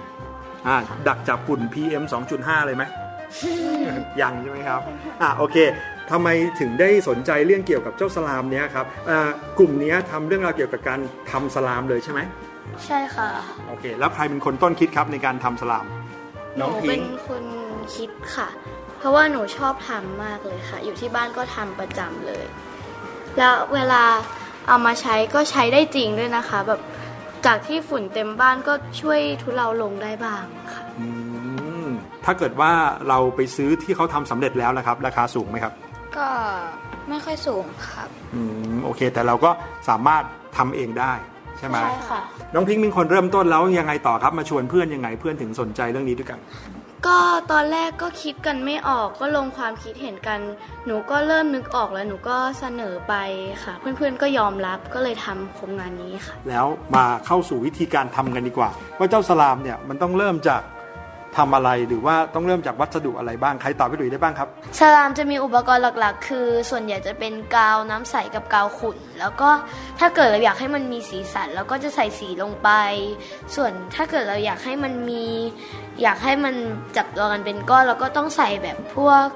[0.67, 0.77] อ่า
[1.09, 2.05] ดักจับฝุ่น PM
[2.37, 2.85] 2.5 เลยไหม
[4.21, 4.81] ยังใช่ไหมครับ
[5.23, 5.57] อ่าโอเค
[6.11, 6.29] ทำไม
[6.61, 11.01] ถึงได้สนใจเรื่องเกี่ยวกับเจ้าสลามเนี้ยครับ อ่ากลุ่มเนี้ยทำเรื่องราวเกี่ยวกับการ
[11.31, 12.21] ทำสลามเลยใช่ไหม
[12.87, 13.29] ใช่ค่ะ
[13.69, 15.87] โอเค แล้วใครเป็นคนต้นคิดครับในการทำสลาม
[16.57, 17.45] หนูเป็นคน
[17.95, 18.49] คิดค่ะ
[18.99, 22.45] เพราะว่าหนูชอบทำมากเลยค่ะ อยู่ที่บ้านก็ทำประจำเลย
[23.39, 24.03] แล้วเวลา
[24.69, 26.81] เอามาใช้ก็ใช้ได้จริงด้วยนะคะ แบบ
[27.47, 30.45] จากที่ฝุ่นเต็มบ้านก็ช่วยทุเลาลงได้บ้าง
[30.75, 31.07] ค่ะ อื
[31.85, 31.89] ม
[32.25, 32.73] ถ้าเกิดว่า
[33.09, 35.73] เราไปซื้อที่เขาทำสำเร็จแล้วนะครับ ราคาสูงไหมครับ
[36.17, 36.29] ก็
[37.09, 38.43] ไม่ค่อยสูงครับ อื
[38.73, 39.51] มโอเค แต่เราก็
[39.89, 40.23] สามารถ
[40.57, 41.13] ทำเองได้
[41.59, 42.21] ใช่ไหมใช่ค่ะ
[42.55, 46.39] น้องพิงค์เป็นคนเริ่มต้นแล้วยังไงต่อครับมาชวนเพื่อนยังไงเพื่อนถึงสนใจเรื่องนี้ด้วยกัน
[47.07, 47.19] ก็
[47.53, 50.41] ตอนแรกก็คิดกันไม่ออกก็ลงความคิดเห็นกัน
[50.87, 53.15] หนูก็เริ่มนึกออกแล้วหนูก็เสนอไป
[53.65, 60.63] ค่ะ เพื่อนๆก็ยอมรับก็เลยทำโครงงานนี้ค่ะ แล้วมาเข้าสู่วิธีการทำกันดีกว่า ว่าเจ้าสลามเนี่ยมันต้องเริ่มจาก
[61.37, 69.51] ทำอะไรหรือว่าต้องเริ่มจากวัสดุอะไรบ้าง ใครตอบพี่หลุยได้บ้างครับ สลามจะมีอุปกรณ์หลักๆ คือ ส่วนใหญ่จะเป็นกาวน้ำใสกับกาวขุ่น แล้วก็
[69.99, 72.69] ถ้าเกิดเราอยากให้มันมีสีสันเราก็จะใส่สีลงไป
[73.55, 75.25] ส่วนถ้าเกิดเราอยากให้มันมี
[76.03, 76.55] อยากให้มัน
[76.97, 79.27] จับตัวกันเป็นก้อนเราก็ต้องใส่แบบพวก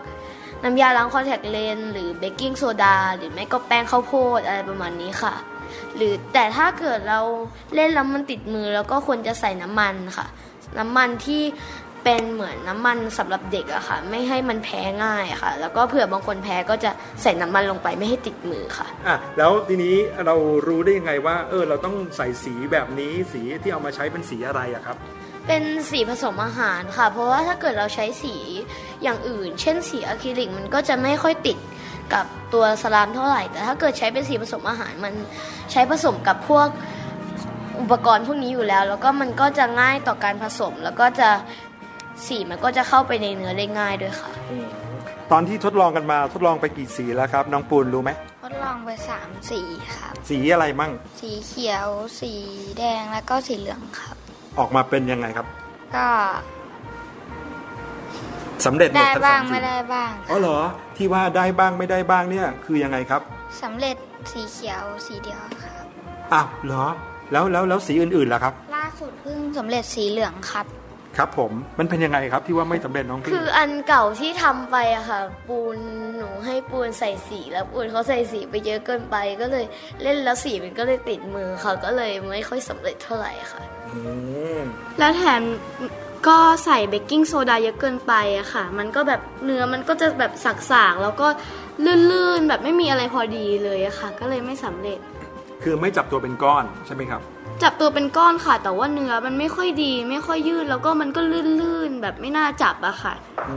[0.65, 5.35] น้ำยาล้างคอนแทคเลนส์หรือเบกกิ้งโซดาหรือไม่ก็แป้งข้าวโพดอะไรประมาณนี้ค่ะ
[5.97, 7.21] หรือแต่ถ้าเกิดเรา
[7.75, 10.27] เล่นแล้วมันติดมือ แล้วก็ควรจะใส่น้ำมันค่ะ
[10.79, 11.43] น้ำมันที่
[12.05, 16.91] เป็นเหมือนน้ำมันสำหรับเด็กอะค่ะ ไม่ให้มันแพ้ง่ายอะค่ะ แล้วก็เผื่อบางคนแพ้ก็จะ
[17.23, 19.97] ใส่น้ำมันลงไปไม่ให้ติดมือค่ะอะแล้วทีนี้
[20.27, 20.37] เรา
[20.67, 24.97] รู้ได้ยังไงว่า เออเราต้องใส่สีแบบนี้สีที่เอามาใช้เป็นสีอะไรอะครับ
[25.47, 28.35] เป็นสีผสมอาหารค่ะ เพราะว่าถ้าเกิดเราใช้สี
[29.03, 31.59] อย่างอื่น เช่นสีอะคริลิกมันก็จะไม่ค่อยติด
[32.15, 35.15] กับตัวสลามเท่าไหร่ แต่ถ้าเกิดใช้เป็นสีผสมอาหารมัน
[35.73, 36.69] ใช้ผสมกับพวก
[37.81, 41.29] อุปกรณ์พวกนี้อยู่แล้ว แล้วก็มันก็จะง่ายต่อการผสมแล้วก็จะ
[42.27, 44.31] สีมันก็จะเข้าไปในเนื้อได้ง่ายด้วยค่ะ
[45.33, 48.11] ตอนที่ทดลองกันมาทดลองไปกี่สีแล้วครับ น้องปูนรู้ไหม
[48.45, 49.61] ทดลองไปสามสี
[49.97, 51.89] ครับ สีอะไรมั่ง สีเขียว
[52.21, 52.33] สี
[52.79, 54.17] แดงแล้วก็สีเหลืองครับ
[54.59, 55.47] ออกมาเป็นยังไงครับ
[55.97, 56.07] ก็
[58.67, 60.59] สำเร็จหมดได้ทั้งบ้าสางมสีไม่ได้บ้างอ๋อเหรอ
[60.97, 63.23] ที่ว่าได้บ้างไม่ได้บ้างเนี่ยคือยังไงครับ
[63.63, 63.97] สำเร็จ
[64.33, 65.85] สีเขียวสีเดียวครับ
[66.33, 66.85] อ้าวเหรอ
[67.33, 70.67] แล้วแล้วแล้วสีอื่นๆล่ะครับ ล่าสุดเพิ่งสำเร็จสีเหลืองครับ
[71.19, 75.79] ครับผมมันเป็นยังไงครับที่ว่าไม่สำเร็จน้องพี่คืออันเก่าที่ทำไปอะค่ะ ปูน
[76.17, 79.65] หนูให้ปูนใส่สีแล้วปูนเขาใส่สีไปเยอะเกินไปก็เลย
[80.03, 83.63] เล่นแล้วสีมันก็เลยติดมือค่ะ ก็เลยไม่ค่อยสำเร็จเท่าไหร่ค่ะ
[83.93, 83.99] อื
[84.59, 84.61] ม
[84.99, 85.43] แล้วแถม
[86.29, 91.29] ก็ใส่เบกกิ้งโซดาเยอะเกินไปอะค่ะ มันก็แบบเนื้อมันก็จะแบบสักๆแล้วก็
[92.11, 94.99] ลื่นๆแบบไม่มีอะไรพอดีเลยอะค่ะ ก็เลยไม่สำเร็จ
[95.63, 97.23] คือไม่จับตัวเป็นก้อนใช่ไหมครับ
[97.63, 101.21] จับตัวเป็นก้อนค่ะ แต่ว่าเนื้อมันไม่ค่อยดี ไม่ค่อยยืดแล้วก็มันก็
[101.63, 103.15] ลื่นๆแบบไม่น่าจับอะค่ะ
[103.49, 103.57] อื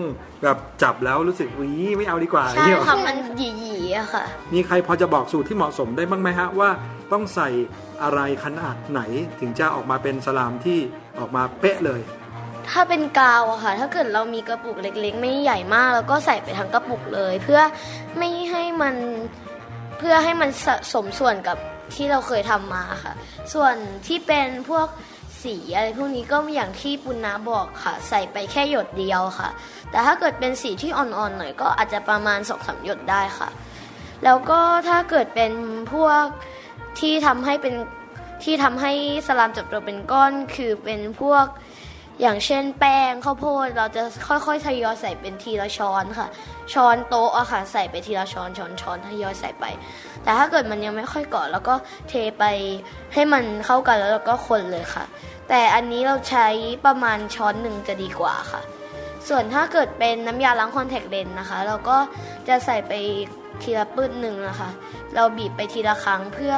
[0.00, 0.02] ม
[0.42, 4.24] แบบจับแล้วรู้สึกวิไม่เอาดีกว่าใช่เนี่ยเหรอค่ะมันหยีๆอะค่ะ
[4.54, 6.70] มีใครพอจะบอกสูตรที่เหมาะสมได้บ้างไหมฮะว่า
[7.12, 7.48] ต้องใส่
[8.02, 9.00] อะไรขนาดไหน
[9.40, 10.78] ถึงจะออกมาเป็นสลามที่
[11.18, 12.00] ออกมาเป๊ะเลย
[12.70, 17.60] ถ้าเป็นกาวอะค่ะ ถ้าเกิดเรามีกระปุกเล็กๆ ไม่ใหญ่มาก แล้วก็ใส่ไปทั้งกระปุกเลย เพื่อ
[18.18, 18.94] ไม่ให้มัน
[19.98, 21.58] เพื่อให้มันสะสมส่วนกับ
[21.94, 23.12] ที่เราเคยทำมาค่ะ
[23.54, 23.74] ส่วน
[24.06, 24.88] ที่เป็นพวก
[25.42, 29.48] สีอะไรพวกนี้ก็อย่างที่ปุณณะบอกค่ะ ใส่ไปแค่หยดเดียวค่ะ
[29.90, 33.48] แต่ถ้าเกิดเป็นสีที่อ่อนๆหน่อยก็อาจจะประมาณสองสามหยดได้ค่ะ
[34.24, 35.52] แล้วก็ถ้าเกิดเป็น
[35.94, 36.24] พวก
[37.00, 37.74] ที่ทำให้เป็น
[38.44, 38.92] ที่ทำให้
[39.26, 41.44] สลามจับตัวเป็นก้อนคือเป็นพวก
[42.20, 46.28] อย่างเช่นแป้งข้าวโพดเราจะค่อยๆทยอยใส่เป็นทีละช้อนค่ะ
[46.72, 49.64] ช้อนโต๊ะอะค่ะใส่ไปทีละช้อนช้อนช้อนทยอยใส่ไป
[50.22, 51.74] แต่ถ้าเกิดมันยังไม่ค่อยเกาะแล้วก็
[52.08, 52.44] เทไป
[53.14, 55.04] ให้มันเข้ากันแล้วเราก็คนเลยค่ะ
[55.48, 56.46] แต่อันนี้เราใช้
[56.86, 58.60] ประมาณช้อนหนึ่งจะดีกว่าค่ะ
[59.28, 61.96] ส่วนถ้าเกิดเป็นน้ำยาล้างคอนแทคเลนส์นะคะ เราก็
[62.48, 62.92] จะใส่ไป
[63.62, 64.70] ทีละปื้นหนึ่งนะคะ
[65.14, 66.54] เราบีบไปทีละครั้งเพื่อ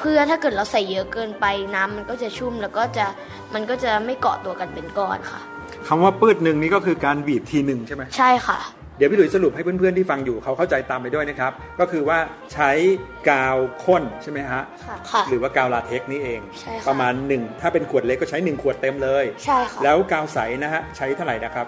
[0.00, 3.06] เพื่อถ้าเกิดเราใส่เยอะเกินไปน้ำมันก็จะชุ่มแล้วก็จะ
[3.54, 5.40] มันก็จะไม่เกาะตัวกันเป็นก้อนค่ะ
[5.88, 8.58] คำว่าปืดหนึ่งนี่ก็คือการบีบทีหนึ่งใช่ไหมใช่ค่ะ
[8.96, 12.18] เดี๋ยวพี่หลุยสรุปให้เพื่อนๆที่ฟังอยู่เขาเข้าใจตามไปด้วยนะครับ ก็คือว่า
[12.54, 12.70] ใช้
[13.30, 21.66] กาวข้นใช่ไหมฮะค่ะค่ะหรือว่ากาวลาเท็กซ์นี่เองใช่ค่ะประมาณ 1 ถ้าเป็นขวดเล็กก็ใช้ 1 ขวดเต็มเลย ใช่ค่ะแล้วกาวใสนะฮะใช้เท่าไหร่นะครับ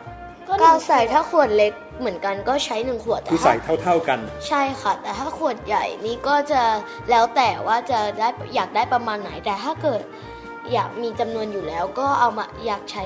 [0.62, 6.62] กาวใส่ถ้าขวดเล็กเหมือนกันก็ใช้หนึ่งขวดแต่คือถ้าใส่เท่า ๆกัน ใช่ค่ะ แต่ถ้าขวดใหญ่นี่ก็จะ
[7.10, 10.02] แล้วแต่ว่าจะได้อยากได้ประมาณไหนแต่ถ้าเกิด
[10.72, 13.04] อยากมีจำนวนอยู่แล้วก็เอามาอยากใช้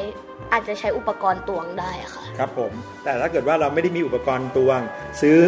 [0.53, 2.73] อาจจะใช้อุปกรณ์ตวงได้อะค่ะ ครับผม
[3.05, 4.81] แต่ถ้าเกิดว่าเราไม่ได้มีอุปกรณ์ตวง
[5.21, 5.39] ซื้อ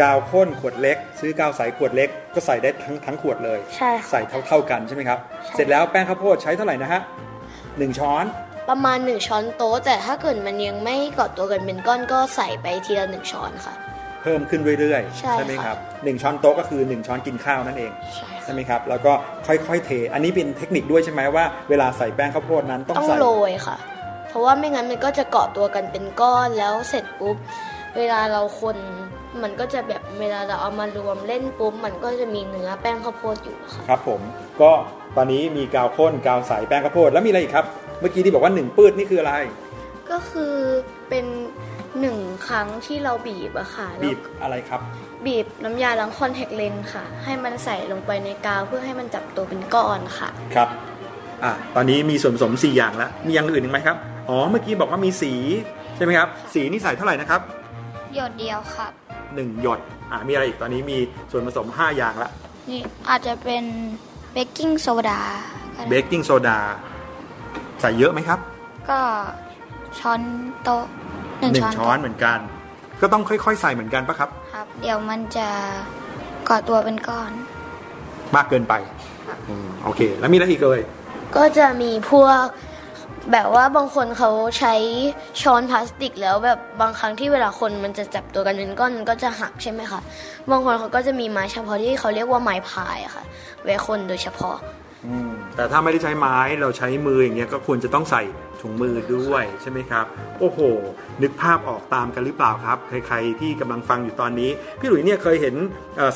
[0.00, 7.00] กาวข้นขวดเล็ก ซื้อกาวใสขวดเล็ก ก็ใส่ได้ทั้งทั้งขวดเลย ใช่ค่ะใส่เท่าๆกันใช่ไหมครับใช่เสร็จแล้วแป้งข้าวโพดใช้เท่าไหร่นะฮะ
[7.78, 8.24] หนึ่งช้อน
[8.68, 13.74] ประมาณหนึ่งช้อนโต๊ะแต่ถ้าเกิดมันยังไม่เกาะตัวกันเป็นก้อนก็ใส่ไปทีละหนึ่งช้อนค่ะ
[14.22, 19.12] เพิ่มขึ้นเรื่อยใช่ไหมค่ะครับหนึ่งช้อนโต๊ะก็คือ 1 ช้อนกินข้าวนั่นเองใช่ค่ะใช่ไหมครับแล้วก็
[19.46, 23.76] ค่อยๆเท อันนี้เป็นเทคนิคด้วยใช่ไหมว่าเวลาใส่แป้งข้าวโพดนั้นต้องต้องใส่โรยค่ะ
[24.28, 27.36] เพราะว่าไม่งั้นมันก็จะเกาะตัวกันเป็นก้อนแล้วเสร็จปุ๊บ
[27.96, 28.76] เวลาเราคน
[29.42, 34.20] มันก็จะแบบเวลาเราเอามารวมเล่นปุ๊บมันก็จะมีเนื้อแป้งข้าวโพดอยู่ค่ะครับผม
[34.60, 34.70] ก็
[35.16, 37.66] ตอนนี้มีกาวข้นกาวใสแป้งข้าวโพดแล้วมีอะไรอีกครับ
[38.00, 39.34] เมื่อกี้ที่บอกว่าหนึ่งปื้ดนี่คืออะไร
[40.10, 40.54] ก็คือ
[41.08, 41.26] เป็น
[42.00, 44.80] หนึ่งครั้งที่เราบีบอะค่ะแล้วบีบอะไรครับ
[45.26, 50.68] บีบน้ำยาล้างคอนแทคเลนส์ค่ะ ให้มันใส่ลงไปในกาวเพื่อให้มันจับตัวเป็นก้อนค่ะ ครับ
[51.44, 53.96] อะตอนนี้มีส่วนผสม 4 อย่างแล้ว มีอย่างอื่นอีกไหมครับ
[54.28, 55.32] อ๋อ เมื่อกี้บอกว่ามีสี
[55.96, 57.40] ใช่ไหมครับ สีนี่ใส่เท่าไหร่นะครับ
[58.14, 58.92] หยดเดียวครับ
[59.26, 59.80] 1 หยด
[60.10, 60.98] อะมีอะไรอีกตอนนี้มี
[61.30, 62.30] ส่วนผสม 5 อย่างละ
[62.70, 63.64] นี่อาจจะเป็น
[64.32, 65.20] เบกกิ้งโซดา
[65.76, 66.58] ก็เบได้เบกกิ้งโซดา
[67.80, 68.38] ใส่เยอะไหมครับ
[68.88, 68.98] ก็
[69.98, 70.20] ช้อน
[70.64, 70.84] โต๊ะ
[71.40, 72.38] หนึ่งหนึ่งช้อนช้อนเหมือนกัน
[73.00, 75.48] ก็ต้องค่อย ๆ ใส่เหมือนกันปะครับ ครับ เดี๋ยวมันจะ
[76.46, 77.30] เกาะตัวเป็นก้อน
[78.36, 78.74] มากเกินไป
[79.48, 80.80] อืมโอเค แล้วมีอะไรอีกเลย
[81.36, 82.44] ก็จะมีพวก
[83.32, 84.74] แบบว่าบางคนเขาใช้
[85.42, 90.00] ช้อนพลาสติกแล้วแบบบางครั้งที่เวลาคนมันจะจับตัวกันเป็นก้อนมันก็จะหักใช่ไหมคะ
[90.50, 93.24] บางคนเขาก็จะมีไม้เฉพาะที่เขาเรียกว่าไม้พายอะค่ะ
[93.64, 94.56] ไว้คนโดยเฉพาะ
[95.56, 98.22] แต่ถ้าไม่ได้ใช้ไม้เราใช้มืออย่างเงี้ยก็ควรจะต้องใส่
[98.60, 100.06] ถุงมือด้วยใช่ไหมครับ
[100.40, 100.58] โอ้โห
[101.22, 104.50] นึกภาพออกตามกันหรือเปล่าครับ ใครๆที่กำลังฟังอยู่ตอนนี้
[104.80, 105.54] พี่หลุยเนี่ยเคยเห็น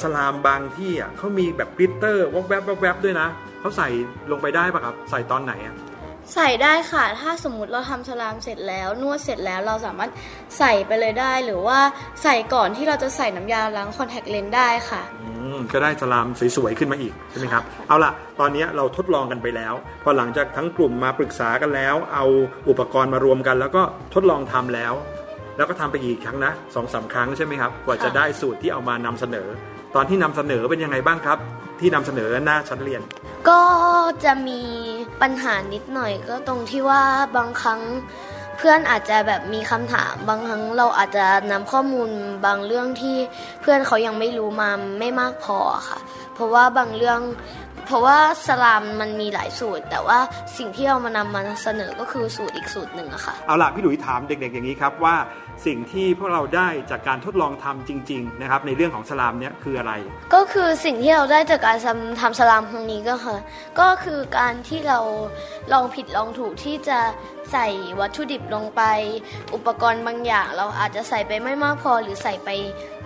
[0.03, 3.29] สไลม์บางทีอะเขามีแบบ glitter วบแวบวบแวบด้วยนะ
[3.61, 3.89] เขาใส่
[4.31, 5.77] ลงไปได้ปะครับ ใส่ตอนไหนอะ
[6.35, 10.11] ใส่ได้ค่ะ ถ้าสมมุติเราทำสไลม์เสร็จแล้ว นวดเสร็จแล้วเราสามารถ
[10.59, 11.79] ใส่ไปเลยได้ หรือว่า
[12.23, 19.75] ใส่ก่อนที่เราจะใส่น้ำยาล้างคอนแทคเลนส์ได้ค่ะอืมก็ได้สไลม์สวยๆขึ้นมาอีกใช่ไหมครับ เอาล่ะ ตอนนี้เราทดลองกันไปแล้ว
[20.05, 22.25] พอหลังจากทั้งกลุ่มมาปรึกษากันแล้ว เอา
[22.69, 23.83] อุปกรณ์มารวมกัน แล้วก็
[24.15, 24.93] ทดลองทำแล้ว
[25.57, 29.49] แล้วก็ทำไปอีกครั้งนะสองสามครั้งใช่ไหมครับ กว่าจะค่ะได้สูตรที่เอามานำเสนอ
[29.95, 31.39] ตอนที่นำเสนอเป็นยังไงบ้างครับ
[31.81, 33.03] ที่นำเสนอหน้าชั้นเรียน
[33.49, 33.63] ก็
[34.25, 34.61] จะมี
[35.23, 37.03] ปัญหานิดหน่อยก็ตรงที่ว่า
[37.37, 37.81] บางครั้ง
[38.59, 42.09] เพื่อนอาจจะแบบมีคำถาม บางครั้งเราอาจจะนำข้อมูล
[42.47, 43.17] บางเรื่องที่
[43.61, 45.59] เพื่อนเขายังไม่รู้มาไม่มากพอ
[45.89, 45.99] ค่ะ
[46.41, 47.21] ราะว่าบางเรื่อง
[47.87, 50.19] เพราะว่าสลามมันมีหลายสูตร แต่ว่า
[50.57, 55.17] สิ่งที่เรามานำมาเสนอก็คือสูตรอีกสูตรหนึ่งอะค่ะเอาล่ะพี่หลุยถามเด็กๆอย่างนี้ครับว่า
[55.67, 59.93] สิ่งที่พวกเราได้จากการทดลองทำจริง ๆ นะครับ ในเรื่องของสลามเนี่ยคืออะไร
[60.35, 63.39] ก็คือสิ่งที่เราได้จากการทำทำสลามครั้งนี้ก็คือ
[63.81, 64.99] ก็คือการที่เรา
[65.73, 66.99] ลองผิดลองถูกที่จะ
[67.53, 67.67] ใส่
[68.01, 68.83] วัตถุดิบลงไป
[69.55, 72.49] อุปกรณ์บางอย่าง เราอาจจะใส่ไปไม่มากพอหรือใส่ไป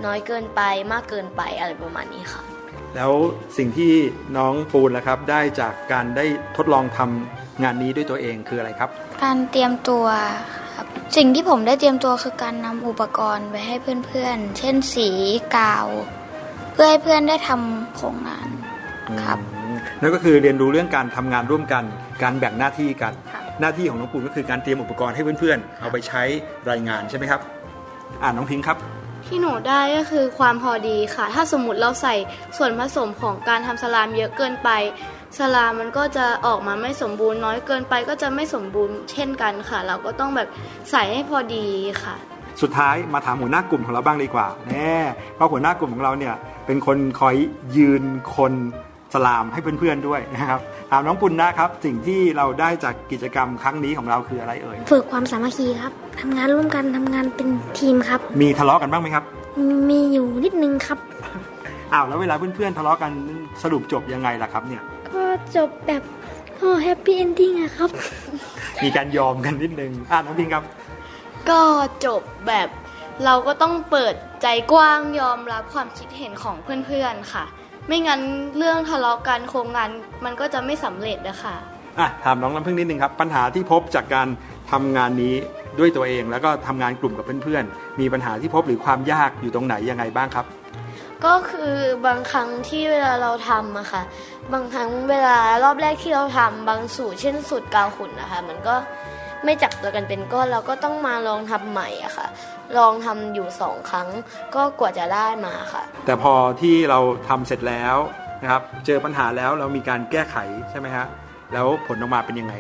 [0.04, 0.60] น้อยเกินไป
[0.92, 2.53] มากเกินไปอะไรประมาณนี้ค่ะ
[2.96, 3.12] แล้ว
[3.58, 3.92] สิ่งที่
[4.36, 6.26] น้องปูนล่ะครับ ได้จากการได้
[6.56, 8.90] ทดลองทำงานนี้ด้วยตัวเองคืออะไรครับ
[9.24, 10.04] การเตรียมตัว
[10.74, 10.86] ครับ
[11.16, 13.74] สิ่งที่ผมได้เตรียมตัวคือการนำอุปกรณ์ไปให้
[14.06, 15.08] เพื่อนๆ เช่นสี
[15.56, 15.86] กาว
[16.72, 18.48] เพื่อให้เพื่อนได้ทำโครงงาน
[19.24, 21.84] ครับอืมนั่นก็คือเรียนรู้เรื่องการทำงานร่วมกัน
[22.22, 26.22] การแบ่งหน้าที่กันครับหน้าที่ของน้องปูนก็คือการเตรียมอุปกรณ์ให้เพื่อนๆ เอาไปใช้
[26.70, 27.40] รายงานใช่ไหมครับ
[28.22, 28.78] อ่านน้องพิงค์ครับ
[29.26, 32.14] ที่หนูได้ก็คือความพอดีค่ะ ถ้าสมมติเราใส่
[32.56, 34.70] ส่วนผสมของการทำสลามเยอะเกินไป
[35.38, 40.48] สลามมันก็จะออกมาไม่สมบูรณ์น้อยเกินไปก็จะไม่สมบูรณ์เช่นกันค่ะ เราก็ต้องแบบ
[40.90, 41.66] ใส่ให้พอดี
[42.02, 42.14] ค่ะ
[42.62, 44.94] สุดท้ายมาถามหัวหน้ากลุ่มของเราบ้างดีกว่าแน่
[45.34, 46.34] เพราะหัวหน้ากลุ่มของเราเนี่ย
[46.66, 47.34] เป็นคนคอย
[47.76, 48.02] ยืน
[48.36, 48.52] คน
[49.14, 50.60] สไลม์ให้เพื่อนๆด้วยนะครับ
[50.90, 57.48] ถามน้องปุณนะครับ สิ่งที่เราได้จากกิจกรรมครั้งนี้ของเราคืออะไรเอ่ยฝึกความสามัคคีครับทำงานร่วมกันทำงานเป็น
[57.78, 59.24] ทีมครับ มีทะเลาะกันบ้างไหมครับ
[59.90, 60.98] มีอยู่นิดนึงครับ
[61.92, 63.12] อ้าวแล้วเวลาเพื่อนๆทะเลาะกัน
[63.62, 65.22] สรุปจบยังไงล่ะครับเนี่ย ก็
[65.56, 66.02] จบแบบ
[66.58, 67.90] โอ้ happy ending อะครับ
[68.82, 70.64] มีการยอมกันนิดนึงอ่าน้องพิงครับ
[71.50, 71.62] ก็
[72.06, 72.68] จบแบบ
[73.24, 76.56] เราก็ต้องเปิดใจกว้างยอมรับความคิดเห็นของ
[76.86, 77.44] เพื่อนๆค่ะ
[77.88, 78.20] ไม่งั้น
[78.56, 79.88] เรื่องทะเลาะกันโครงงาน
[80.24, 81.56] มันก็จะไม่สำเร็จนะคะ
[81.98, 84.28] อะถามน้องน้ำพึ่งนิดนึงครับ ปัญหาที่พบจากการ
[84.72, 85.34] ทำงานนี้
[85.78, 90.46] ด้วยตัวเอง แล้วก็ทำงานกลุ่มกับเพื่อนๆ มีปัญหาที่พบหรือความยากอยู่ตรงไหนยังไงบ้างครับ
[91.24, 91.74] ก็คือ
[92.06, 94.02] บางครั้งที่เวลาเราทำอะค่ะ
[94.52, 98.74] บางครั้งเวลารอบแรกที่เราทำบางสูตรเช่นสูตรกาวขุ่นนะคะ มันก็
[99.44, 102.26] ไม่จับตัวกันเป็นก้อนเราก็ต้องมาลองทำใหม่อะค่ะ
[102.78, 104.08] ลองทำอยู่สองครั้ง
[104.54, 107.96] ก็กว่าจะได้มาค่ะ แต่พอที่เราทำเสร็จแล้ว
[108.42, 110.36] นะครับ เจอปัญหาแล้วเรามีการแก้ไข
[110.70, 111.06] ใช่ไหมฮะ
[111.52, 112.54] แล้วผลออกมาเป็นยังไง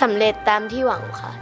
[0.00, 1.32] สำเร็จตามที่หวังค่ะ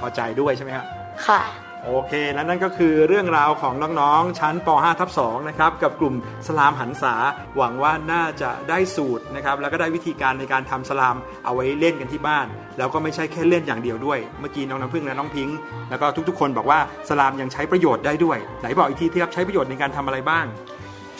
[0.00, 0.86] พอใจด้วยใช่ไหมครับ
[1.26, 1.40] ค่ะ
[1.84, 6.14] โอเค และนั่นก็คือเรื่องราวของน้องๆ ชั้นป .5 ทับ2นะครับ กับกลุ่ม
[6.46, 7.14] สลามหันษา
[7.56, 12.46] หวังว่าน่าจะได้สูตรนะครับ แล้วก็ได้วิธีการในการทำสลามเอาไว้เล่นกันที่บ้าน
[12.78, 15.56] แล้วก็ไม่ใช่แค่เล่นอย่างเดียวด้วย เมื่อกี้น้องน้ำพึ่งและน้องพิงค์
[15.90, 20.44] แล้วก็ทุกๆ คนบอกว่าสลามยังใช้ประโยชน์ได้ด้วย ไหนบอกอีกทีที่ครับใช้ประโยชน์ในการทำอะไรบ้าง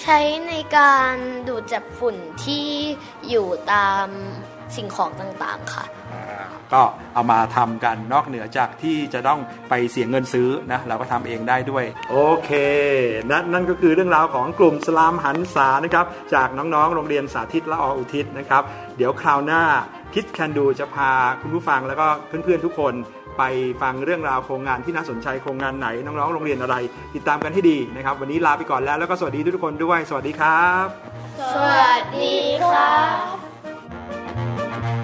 [0.03, 1.15] ใช้ในการ
[1.49, 2.67] ดูดจับฝุ่นที่
[3.29, 4.07] อยู่ตาม
[4.77, 5.85] สิ่งของต่างๆ ค่ะ
[6.75, 6.83] ก็
[7.15, 9.41] เอามาทำกันนอกเหนือจากที่จะต้อง
[9.71, 12.51] ไปเสียเงินซื้อนะเราก็ทำเองได้ด้วย โอเค
[13.31, 18.63] นั่นนั่นก็คือเรื่องราวของกลุ่มสลามหันษานะครับจากน้องๆ โรงเรียนสาธิตละออุทิศนะครับ
[18.97, 19.63] เดี๋ยวคราวหน้า
[20.15, 21.11] คิดแคนดูจะพา
[21.41, 22.95] คุณผู้ฟังแล้วก็เพื่อนๆทุกคน
[23.39, 23.43] ไป
[23.83, 26.77] ฟังเรื่องราวโครงงานที่น่าสนใจโครงงานไหนน้องๆ โรงเรียนอะไร
[27.15, 30.87] ติดตามกันให้ดีนะครับ วันนี้ลาไปก่อนแล้วแล้วก็สวัสดีทุกๆคนด้วย สวัสดีครับ
[31.55, 32.91] สวัสดีค่ะ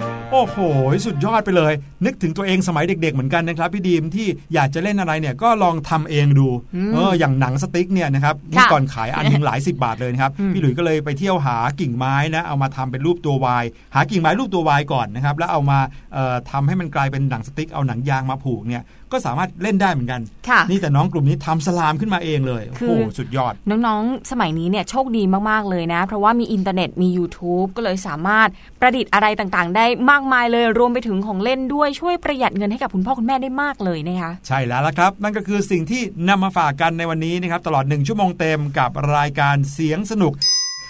[0.01, 0.57] โอ้โห
[1.05, 1.73] สุดยอดไปเลย
[2.05, 6.47] นึกถึงตัวเองสมัยเด็ก ๆ เหมือนกันนะครับพี่ดีมที่อยากจะเล่นอะไรเนี่ยก็ลองทำเองดู
[6.93, 15.79] เอออย่างหนังสติ๊กเนี่ยนะครับเมื่อก่อนขายอันหนึ่งหลายสิบบาทเลยนะครับพี่หลุยส์ก็เลยไปเที่ยวหากิ่งไม้นะเอามาทำเป็นรูปตัว Y หากิ่งไม้รูปตัว Y ก่อนนะครับแล้วเอามา
[16.13, 28.49] เอ่อทำให้มันกลายเป็นหนังสติ๊กเอาหนังยางมาผูกเนี่ยก็สามารถเล่นได้เหมือนกันค่ะนี่แต่น้องกลุ่มนี้ทำสไลม์ขึ้นมาเองเลยโอ้โหคือสุดยอด น้องๆ สมัยนี้เนี่ยโชคดีมากๆเลยนะ เพราะว่ามีอินเทอร์เน็ตมี YouTube ก็เลยสามารถ
[28.81, 40.33] ประดิษฐ์อะไรต่างๆ ได้มากมายเลย รวมไปถึงของเล่นด้วยช่วยประหยัดเงินให้กับคุณพ่อคุณแม่ได้มากเลยนะคะใช่แล้วละครับ นั่นก็คือสิ่งที่นำมาฝากกันในวันนี้นะครับตลอดหนึ่งชั่วโมงเต็มกับรายการเสียงสนุก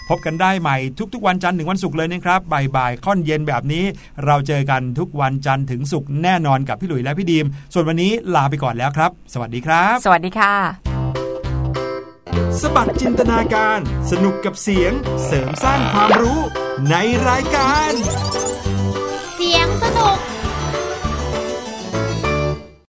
[0.09, 0.77] พบกันได้ใหม่
[1.13, 2.39] ทุกๆ วันจันทร์ถึงวันศุกร์เลยนะครับ
[2.75, 3.83] บ่ายๆค่อนเย็นแบบนี้
[4.25, 10.53] เราเจอกันทุกวันจันทร์ถึงศุกร์แน่นอนกับพี่หลุยและพี่ดีม ส่วนวันนี้ลาไปก่อนแล้วครับ สวัสดีครับ สวัสดีค่ะ
[12.61, 13.79] สบัดจินตนาการ
[14.11, 14.91] สนุกกับเสียง
[15.25, 16.39] เสริมสร้างความรู้
[16.89, 16.95] ใน
[17.29, 18.44] รายการเสียงสนุก